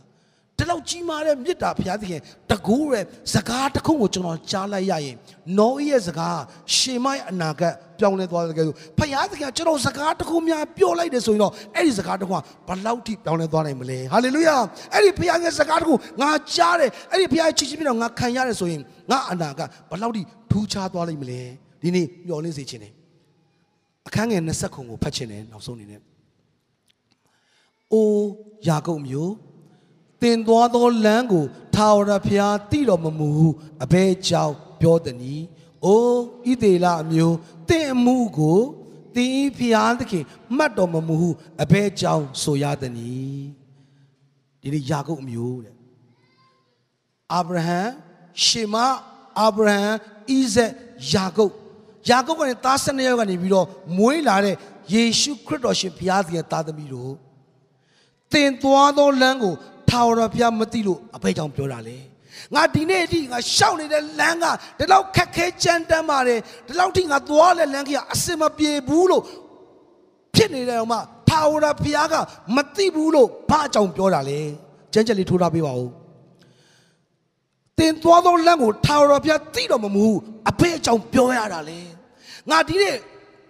[0.58, 5.16] ဒီလောက်ကြီးမားတဲ့မေတ္တာဘုရားသခင်တကူရဲ့စကားတစ်ခုကိုကျွန်တော်ကြားလိုက်ရရင်
[5.58, 6.40] နောဤရဲ့စကား
[6.76, 14.56] ရှေမိုက်အနာဂတ်ပြောင်းလဲသွားတယ်ကဲဆိုဘုရားသခင်ကျွန်တော်စကားတစ်ခုများပြောလိုက်တယ်ဆိုရင်တော့အဲ့ဒီစကားတစ်ခုကဘလောက်ထိပြောင်းလဲသွားနိုင်မလဲဟာလေလုယာ
[14.94, 21.42] အဲ့ဒီဘုရားရဲ့စကားတစ်ခုငါကြားတယ်အဲ့ဒီဘုရားရဲ့ချစ်ချင်းပြတော့ငါခံရတယ်ဆိုရင်ငါအနာဂတ်ဘလောက်ထိထူးခြားသွားလိမ့်မလဲ
[21.82, 22.94] ဒီနေ့မျှော်လင့်စေခြင်းတယ်
[24.08, 26.02] အခန်းငယ်20ခုကိုဖတ်ခြင်းတယ်နောက်ဆုံးအနေနဲ့
[27.94, 28.28] အိုး
[28.68, 29.34] ယာကုပ်မျိုး
[30.22, 33.48] တင်သွားသောလမ်းကိုထာဝရဘုရားတည်တော်မမူဟု
[33.84, 35.36] အဘဲကြောင့်ပြောသည်နီ
[35.86, 37.36] အိုးဣသေလအမျိုး
[37.70, 38.60] တင့်အမှုကို
[39.16, 40.24] တင်းဖျားသခင်
[40.58, 41.30] မှတ်တော်မမူဟု
[41.64, 43.12] အဘဲကြောင့်ဆိုရသည်နီ
[44.62, 45.76] ဒီနေ့ယာကုပ်အမျိုးတဲ့
[47.34, 47.80] အာဗြဟံ
[48.44, 48.76] ရှေမ
[49.40, 49.80] အာဗြဟံ
[50.30, 50.72] ဣဇက်
[51.14, 51.54] ယာကုပ်
[52.10, 54.56] ယာကုပ်ကနေသား၁၂ယောက်ကနေပြီးတော့မွေးလာတဲ့
[54.94, 57.14] ယေရှုခရစ်တော်ရှင်ဘုရားသခင်သားသမီးတို့
[58.34, 59.54] တင်သွားသောလမ်းကို
[59.90, 61.98] ထာဝရဘုရားမသိလို့အဘိဓမ္မာပြောတာလေ
[62.56, 64.46] ငါဒီနေ့အထိငါရှောက်နေတဲ့လမ်းက
[64.78, 69.24] ဒီလောက်ခက်ခဲကြမ်းတမ်းပါတယ်ဒီလောက်ထိငါသွားတဲ့လမ်းကြီးကအစင်မပြေဘူးလို့
[70.36, 70.96] ဖြစ်နေတယ်အောင်မ
[71.30, 72.16] ထထာဝရဘုရားက
[72.56, 74.40] မသိဘူးလို့ဘာအကြောင်းပြောတာလဲ
[74.94, 75.90] ကျမ်းချက်လေးထိုးထားပေးပါဦး
[77.78, 80.06] တင်သွားသောလမ်းကိုထာဝရဘုရားသိတော်မမူ
[80.50, 81.80] အဖေအကြောင်းပြောရတာလေ
[82.52, 82.98] ငါဒီနေ့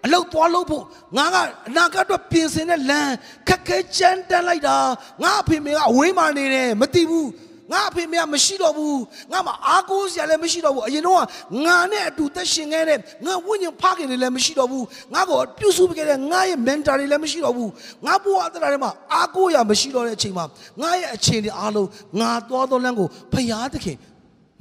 [0.06, 0.84] အလုတ်သွားလို့ဖို့
[1.18, 1.36] ငါက
[1.70, 3.14] အနာဂတ်အတွက်ပြင်ဆင်တဲ့လမ်း
[3.48, 4.78] ခက်ခဲကြမ်းတမ်းလိုက်တာ
[5.24, 7.30] ငါအဖေမေကအဝေးမှနေတယ်မသိဘူး
[7.72, 11.18] ငါအဖေမေကမရှိတော့ဘူးငါမှအားကိုးစရာလည်းမရှိတော့ဘူးအရင်တော့
[11.66, 17.70] ငါနဲ့အတူသက်ရှင်ခဲ့တဲ့ငါဝိညာဉ်ဖခင်တွေလည်းမရှိတော့ဘူးငါကိုပြုစုပေးခဲ့တဲ့ငါရဲ့ mentor တွေလည်းမရှိတော့ဘူး
[18.06, 20.46] ငါဘဝအသက်တာထဲမှာအားကိုးရမရှိတော့တဲ့အချိန်မှာ
[20.82, 21.88] ငါရဲ့အခြေအနေအားလုံး
[22.20, 23.98] ငါသွားသောလမ်းကိုဖျားသခင်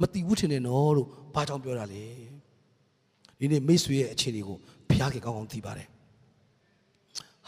[0.01, 2.30] မတည်ဘူးထင်တယ်နော်လို့ဘာကြောင့်ပြောတာလဲ
[3.41, 4.57] ဒီနေ့မိတ်ဆွေရဲ့အခြေအနေကို
[4.89, 5.87] ဖျားခင်ကောင်းကောင်းသိပါတယ်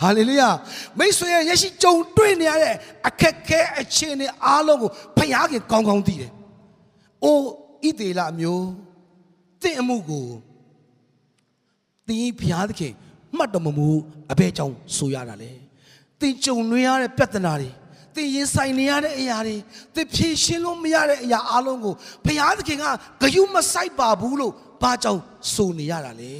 [0.01, 0.49] ဟာလေလုယာ
[0.99, 2.75] မိတ်ဆွေရဲ့ရရှိကြုံတွေ့နေရတဲ့
[3.07, 6.31] အခက်ခဲအခြေအနေအားလုံးကိုဖခင်ကကောင်းကောင်းသိတယ်။
[7.23, 7.43] အိုး
[7.87, 8.67] ဣသေလမျိုး
[9.61, 10.25] တင့်အမှုကို
[12.07, 12.93] တင်းဖျားသခင်
[13.37, 13.87] မှတ်တော်မမူ
[14.31, 15.51] အဘဲကြောင့်ဆိုရတာလေ။
[16.19, 17.69] တင်းကြုံနေရတဲ့ပြဿနာတွေ
[18.15, 19.55] တင်းရင်ဆိုင်နေရတဲ့အရာတွေ
[19.95, 21.93] တင်းဖြေရှင်းလို့မရတဲ့အရာအားလုံးကို
[22.25, 22.85] ဖျားသခင်က
[23.21, 25.21] ဂယုမဆိုင်ပါဘူးလို့ ဘာကြောင့်
[25.53, 26.33] ဆိုနေရတာလဲ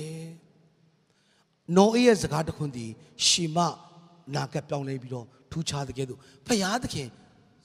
[1.77, 2.85] ။နောအေးရဲ့စကားတစ်ခွန်းဒီ
[3.25, 3.57] ရှီမ
[4.35, 7.07] နာကပြောင်းလဲပြီးတော့ထူးခြားတဲ့ကဲ့သို့ဖျားသခင်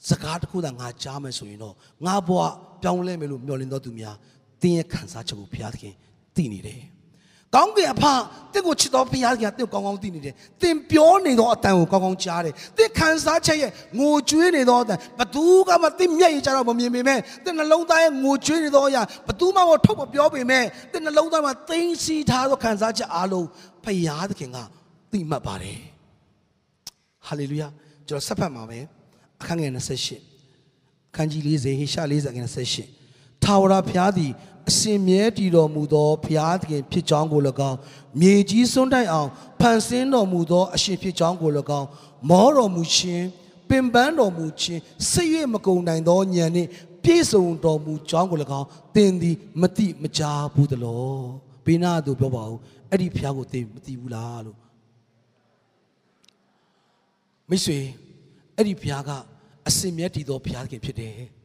[0.09, 2.41] စကားတစ်ခုသာငါကြားမယ်ဆိုရင်တော့ငါဘဝ
[2.81, 4.15] ပြောင်းလဲမယ်လို့မျှော်လင့်တော်သူများ
[4.61, 5.93] တင်းရဲ့ခံစားချက်ကိုဖျားသခင်
[6.35, 6.81] သိနေတယ်။
[7.55, 8.03] ကောင်းကင်အဖ
[8.53, 23.47] တင့်ကိုချစ်တော်ဖျားသခင်ကတင့်ကိုကောင်းကောင်းသိနေတယ်။တင်ပြောနေတော့အတန်ကိုကောင်းကောင်းကြားတယ်။တင့်ခံစားချက်ရဲ့ငိုကြွေးနေတော့အတန်ဘသူကမှတင့်မျက်ရည်ကြတော့မမြင်ပေမဲ့တင့်နှလုံးသားရဲ့ငိုကြွေးနေတော့အရာဘသူမှမထုတ်မပြောပေမဲ့တင့်နှလုံးသားမှာသိမ်းစီထားသောခံစားချက်အားလုံး
[23.83, 24.57] ဖျားသခင်က
[25.11, 25.79] သိမှတ်ပါတယ်
[27.27, 27.67] ဟာလေလုယာ
[28.07, 28.79] ကျွန်တော်ဆက်ဖတ်မှာပဲ
[29.41, 32.98] အခန်းငယ်28အခန်းကြီး40ဟေရှာ40ငယ်28
[33.49, 34.31] ထာဝရဘုရားသည်
[34.69, 37.77] အစဉ်မြဲတည်တော်မူသောဘုရားသခင်ဖြစ်ကြောင်းကို၎င်း
[38.19, 41.87] မြေကြီးစွန်းတိုက်အောင်ဖန်ဆင်းတော်မူသောအရှင်ဖြစ်ကြောင်းကို၎င်း
[42.29, 43.25] မောတော်မူခြင်း
[43.69, 44.81] ပင်ပန်းတော်မူခြင်း
[45.11, 46.69] စိတ်ရွမကုံနိုင်သောဉာဏ်နှင့်
[47.03, 51.17] ပြည့်စုံတော်မူကြောင်းကို၎င်းသင်သည်မတိမကြားဘူးသလော
[51.65, 52.57] ဘေးနာသူပြောပါဦး
[52.89, 54.57] အဲ့ဒီဘုရားကိုသင်မသိဘူးလားလို့
[57.49, 57.79] မိတ်ဆွေ
[58.55, 59.09] အဲ့ဒီဘုရားက
[59.67, 61.19] အစင်မြတ်တည်သောဘုရားခင်ဖြစ်တယ်။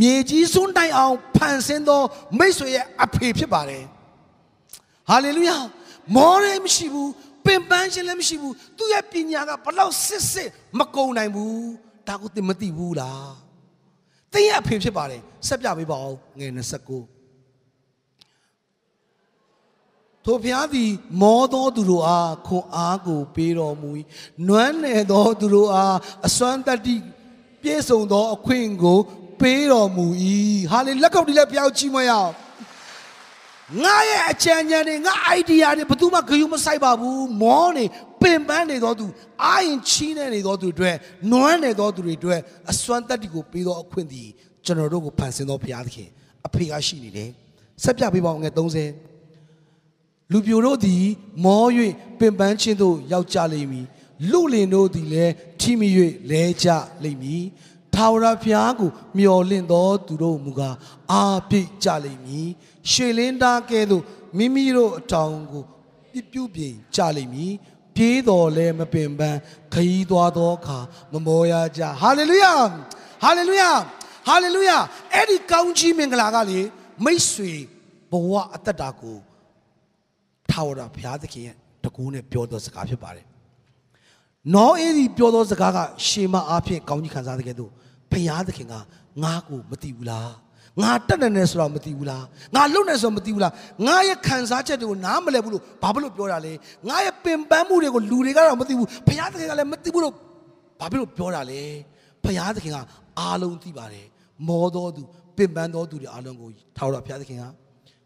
[0.00, 2.02] မြေကြီးစွန်းတိုင်အောင်ဖန်ဆင်းသော
[2.38, 3.84] မိတ်ဆွေရဲ့အဖေဖြစ်ပါတယ်။
[5.08, 5.56] ဟာလေလုယာ
[6.16, 7.10] မောရဲမရှိဘူး
[7.44, 11.66] ပင်ပန်းခြင်းလည်းမရှိဘူးသူ့ရဲ့ပညာကဘလောက်စစ်စစ်မကုံနိုင်ဘူး
[12.08, 13.30] ဒါကိုသင်မသိဘူးလား။
[14.32, 17.16] သင်ရဲ့အဖေဖြစ်ပါတယ်ဆက်ပြပေးပါဦးငယ်29
[20.24, 23.90] ထိုဘုရားသည်မောသောသူတို့အားခွန်အားကိုပေးတော်မူ၏
[24.48, 26.96] နွမ်းနယ်သောသူတို့အားအစွမ်းတတ္တိ
[27.62, 28.98] ပြည့်စုံသောအခွင့်ကို
[29.40, 30.06] ပေးတော်မူ၏
[30.70, 32.32] ဟာလေလက်ကုပ်ဒီလက်ဘုရားကြီးမွေးရအောင်
[33.84, 37.84] ငါရဲ့အကြံဉာဏ်တွေငါ idea တွေဘယ်သူမှဂရုမစိုက်ပါဘူးမောနေ
[38.22, 39.06] ပင်ပန်းနေသောသူ
[39.44, 40.90] အာရင်ချီးနေနေသောသူတွေ
[41.32, 44.28] နွမ်းနေသောသူတွေအတွက်အစွမ်းတတ္တိကိုပေးသောအခွင့်သည်
[44.64, 46.08] ကျွန်တော်တို့ကိုဖန်ဆင်းသောဘုရားသခင်
[46.46, 47.30] အဖေကရှိနေတယ်
[47.82, 51.04] ဆက်ပြပေးပါဦးငယ်30လူပြိုတို့သည်
[51.44, 51.66] မော၍
[52.18, 53.86] ပင်ပန်းခြင်းသို့ရောက်ကြလိမ့်မည်
[54.30, 55.88] လူလင်တို့သည်လည်းထိမိ၍
[56.30, 56.68] လဲကြ
[57.02, 57.44] လိမ့်မည်
[57.96, 60.76] ထာဝရဘုရားကိုမျှော်လင့်သောသူတို့မူကား
[61.12, 62.48] အာပြစ်ကြလိမ့်မည်
[62.90, 64.02] ရွှေလင်းသားကဲ့သို့
[64.38, 65.64] မိမိတို့အတောင်ကို
[66.12, 67.52] ပြပြုပြင်ကြလိမ့်မည်
[67.96, 69.38] ပြေးတော်လဲမပင်ပန်း
[69.74, 70.78] ခရီးသွားသောအခါ
[71.12, 72.52] မမောရကြဟာလေလုယာ
[73.22, 73.70] ဟာလေလုယာ
[74.28, 74.78] ဟာလေလုယာ
[75.14, 76.60] အဲ့ဒီကောင်းကြီးမင်္ဂလာကလေ
[77.04, 77.52] မိတ်ဆွေ
[78.10, 79.16] ဘဝအသက်တာကို
[80.50, 83.26] ထာဝရဘုရားသခင်ရဲ့တကူနဲ့ပြောသောစကားဖြစ်ပါတယ်။
[84.54, 87.72] နောအေးဒီပြောသောစကားကရှေမအားဖြင့်ကောင်းကြီးခံစားတဲ့ကဲ့သို့
[88.12, 88.74] ဘုရားသခင်က
[89.22, 90.28] ငါ့ကိုမသိဘူးလား။
[90.82, 92.22] ငါတက်နေတယ်ဆိုတော့မသိဘူးလား။
[92.54, 93.52] ငါလုံနေဆိုတော့မသိဘူးလား။
[93.86, 96.52] ငါရဲ့ခံစားချက်တွေကိုနားမလည်ဘူးလို့ဘာဖြစ်လို့ပြောတာလဲ။
[96.88, 100.14] ငါရဲ့ပင်ပန်းမှုတွေကိုလူတွေကတော့မသိဘူး။ဘုရားသခင်ကလည်းမသိဘူးလို့
[100.80, 101.60] ဘာဖြစ်လို့ပြောတာလဲ။
[102.24, 102.78] ဘုရားသခင်က
[103.20, 104.06] အားလုံးသိပါတယ်။
[104.48, 105.02] မောတော်သူ
[105.36, 107.44] ပင်ပန်းတော်သူတွေအားလုံးကိုထာဝရဘုရားသခင်က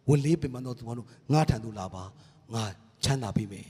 [0.08, 2.04] ဝန်လေးပင်ပန်းတော်သူအားလုံးငါထံသို့လာပါ။
[2.54, 2.64] ငါ
[3.04, 3.68] ချမ်းသာပြီမယ်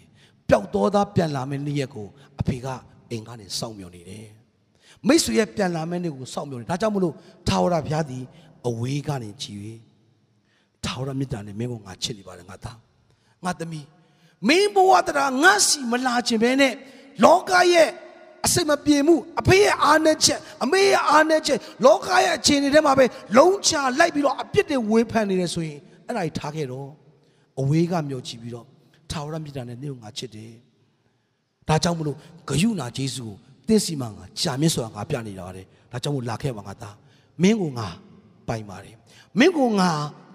[0.49, 2.07] ပျောက်တော်သားပြန်လာမယ့်နေ့ရက်ကို
[2.41, 2.67] အဖေက
[3.11, 4.27] အိမ်ကနေစောင့်မျှော်နေတယ်
[5.09, 7.15] မိတ်ဆွေရဲ့ပြန်လာမယ့်နေ့ကိုစောင့်မျှော်နေဒါကြောင့်မလို့
[7.49, 8.25] ထာဝရဘုရားသည်
[8.69, 9.59] အဝေးကနေကြည်၍
[10.85, 12.79] ထာဝရမေတ္တာနဲ့မင်းကိုငါချစ်နေပါတယ်ငါသား
[13.45, 13.87] ငါသမီး
[14.49, 16.73] မင်းဘဝတရားငါစီမလာခြင်းပဲနဲ့
[17.25, 17.89] လောကရဲ့
[18.47, 23.05] အစိမ့်မပြေမှုအဖေရဲ့အားနဲ့ချက်အမေရဲ့အားနဲ့ချက်လောကရဲ့အခြေအနေထဲမှာပဲ
[23.39, 26.89] လုံးချလိုက်ပြီးတော့အပြစ်တွေဝေဖန်နေတယ်ဆိုရင်အဲ့ဒါကြီးထားခဲ့တော့
[27.61, 28.67] အဝေးကမျှော်ကြည့်ပြီးတော့
[29.11, 30.53] ထာဝရမြတ်တာနဲ့နေ့ကငါချစ်တယ်
[31.69, 32.17] ဒါကြောင့်မလို့
[32.49, 33.35] ဂယုနာဂျေစုကို
[33.71, 36.95] တင်းစီမှာငါကြာမြင့်ဆိုတာငါပြနေတာပါတယ်ဒါကြောင့်မို့လာခဲ့ပါငါသား
[37.43, 37.89] မင်းကိုငါ
[38.49, 38.95] ပိုင်ပါတယ်
[39.39, 39.91] မင်းကိုငါ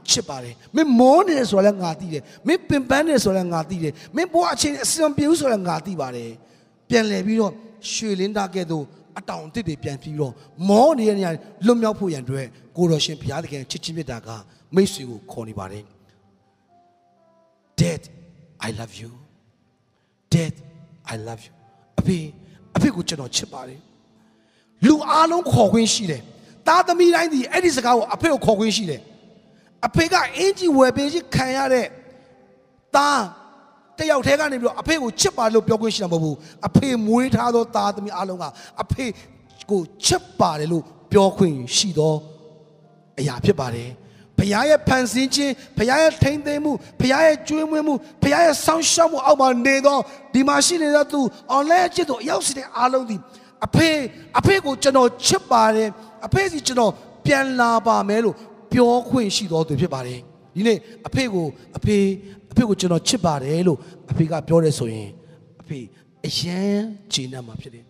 [0.09, 6.31] ချစ်ပါတယ်မင်းမောနေတယ်ဆိုတော့လည်းငါသိတယ်မင်းပင်ပန်းနေဆိုတော့လည်းငါသိတယ်မင်းဘဝအချင်းအစံပြေဘူးဆိုတော့လည်းငါသိပါတယ်
[6.89, 7.53] ပြန်လဲပြီးတော့
[7.91, 8.83] ရွှေလင်းသားကဲ့သို့
[9.19, 10.33] အတောင်အသစ်တွေပြန်ပြီးတော့
[10.69, 11.31] မောနေတဲ့နေရာ
[11.65, 12.45] လွတ်မြောက်ဖို့ရန်အတွက်
[12.77, 14.29] ကိုတော်ရှင်ဘုရားသခင်ချစ်ချင်းမြတ်တာက
[14.75, 15.83] မိတ်ဆွေကိုခေါ်နေပါတယ်
[17.79, 18.01] Dad
[18.67, 19.11] I love you
[20.33, 20.53] Dad
[21.13, 21.53] I love you
[21.99, 22.17] အဖေ
[22.75, 23.79] အဖေကိုကျွန်တော်ချစ်ပါတယ်
[24.87, 26.21] လူအားလုံးခေါ်ခွင့်ရှိတယ်
[26.67, 29.01] သားသမီးတိုင်းဒီအဲ့ဒီစကားကိုအဖေကိုခေါ်ခွင့်ရှိတယ်
[29.87, 31.87] အဖေကအင်ကြီးဝယ်ပေးခြင်းခံရတဲ့
[32.95, 33.21] သား
[33.99, 38.45] တယောက်တည်းကနေပြီးတော့အဖေကိုချစ်ပါလို့ပြောခွင့်ရှိတာမဟုတ်ဘူးအဖေမွေးထားသောသားသမီးအားလုံးက
[38.81, 39.05] အဖေ
[39.71, 42.15] ကိုချစ်ပါတယ်လို့ပြောခွင့်ရှိသော
[43.19, 43.89] အရာဖြစ်ပါတယ်
[44.39, 49.97] ဘုရားရဲ့ဖန်ဆင်းခြင်းဘုရားရဲ့ထိန်သိမ်းမှုဘုရားရဲ့ကျွေးမွေးမှုဘုရားရဲ့ဆောင်းရှောက်မှုအောက်မှာနေသော
[50.33, 51.19] ဒီမှာရှိနေတဲ့သူ
[51.55, 53.17] online ချစ်သူအရောက်စီတဲ့အားလုံးဒီ
[53.65, 53.89] အဖေ
[54.39, 55.89] အဖေကိုကျွန်တော်ချစ်ပါတယ်
[56.25, 56.91] အဖေစီကျွန်တော်
[57.25, 58.35] ပြန်လာပါမယ်လို့
[58.71, 60.19] ပြောခွင့်ရှိတော်သူဖြစ်ပါတယ်
[60.55, 60.77] ဒီနေ့
[61.07, 61.45] အဖေကို
[61.77, 61.97] အဖေ
[62.51, 63.77] အဖေကိုကျွန်တော်ချစ်ပါတယ်လို့
[64.11, 65.09] အဖေကပြောတယ်ဆိုရင်
[65.61, 65.79] အဖေ
[66.25, 66.59] အယံ
[67.13, 67.85] ဂျင်းနာမှာဖြစ်တယ်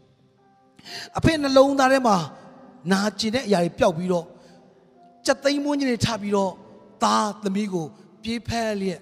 [1.18, 2.18] အဖေနှလုံးသားထဲမှာ
[2.91, 4.26] နာကျင်တဲ့အရာတွေပျောက်ပြီးတော့
[5.26, 6.54] ကြက်သိမ်းမွန်းကြီးတွေထပြီးတော့
[7.04, 7.86] သားသမီးကို
[8.24, 9.02] ပြေးဖက်လျက်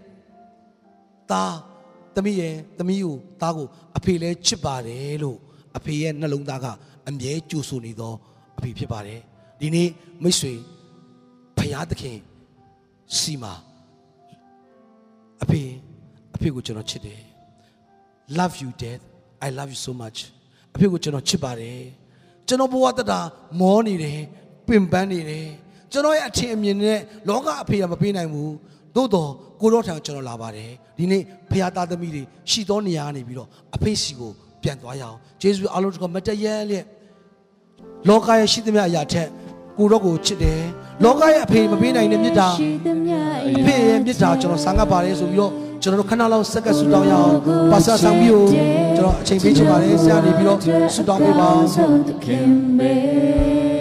[1.32, 1.56] သား
[2.16, 3.68] သမီးရဲ့သမီးကိုသားကို
[3.98, 5.38] အဖေလည်းချစ်ပါတယ်လို့
[5.78, 6.68] အဖေရဲ့နှလုံးသားက
[7.08, 8.14] အမြဲကြိုဆိုနေသော
[8.58, 9.20] အဖေဖြစ်ပါတယ်
[9.60, 9.90] ဒီနေ့
[10.24, 10.54] မိတ်ဆွေ
[11.58, 12.18] ဖယားသခင်
[13.18, 13.54] စီမာ
[15.44, 15.62] အဖေ
[16.36, 17.22] အဖေကိုကျွန်တော်ချစ်တယ်
[18.38, 19.00] love you dad
[19.46, 20.20] i love you so much
[20.74, 21.82] အဖေကိုကျွန်တော်ချစ်ပါတယ်
[22.48, 23.20] ကျွန်တော်ဘဝတတာ
[23.60, 24.20] မောနေတယ်
[24.68, 25.48] ပင်ပန်းနေတယ်
[25.94, 28.54] ကျွန်တော်ရဲ့အထင်အမြင်နဲ့လောကအဖေကမပေးနိုင်ဘူး
[28.96, 29.32] သို့တော့
[29.62, 34.32] ကိုတော့ထံကျွန်တော်လာပါတယ်ဒီနေ့ဖခင်သားသမီးတွေရှိသောနေရာကနေပြီးတော့အဖေစီကို
[34.62, 36.86] ပြန်သွားရအောင်ယေရှုအားလုံးကမတည့်ရလျက်
[38.10, 39.28] လောကရဲ့ရှိသမျှအရာထက်
[39.78, 40.62] ကိုတော့ကိုချစ်တယ်
[41.04, 43.18] လောကရဲ့အဖေမပေးနိုင်တဲ့မြတ်တာရှိသမျှ
[43.60, 47.32] အဖေရဲ့မြတ်တာကျွန်တော်ဆာငတ်ပါတယ်ဆိုပြီးတော့ကျွန်တော်တို့ခဏလောက်စက္ကပ်ဆူတောင်းရအောင်
[47.72, 48.46] ပါစာဆောင်ပြီးကို
[48.98, 50.60] ကျွန်တော်အချိန်ပေးချင်ပါတယ်ဆရာနေပြီးတော့
[50.96, 53.73] ဆူတောင်းပေးပါဆိုသခင်မေ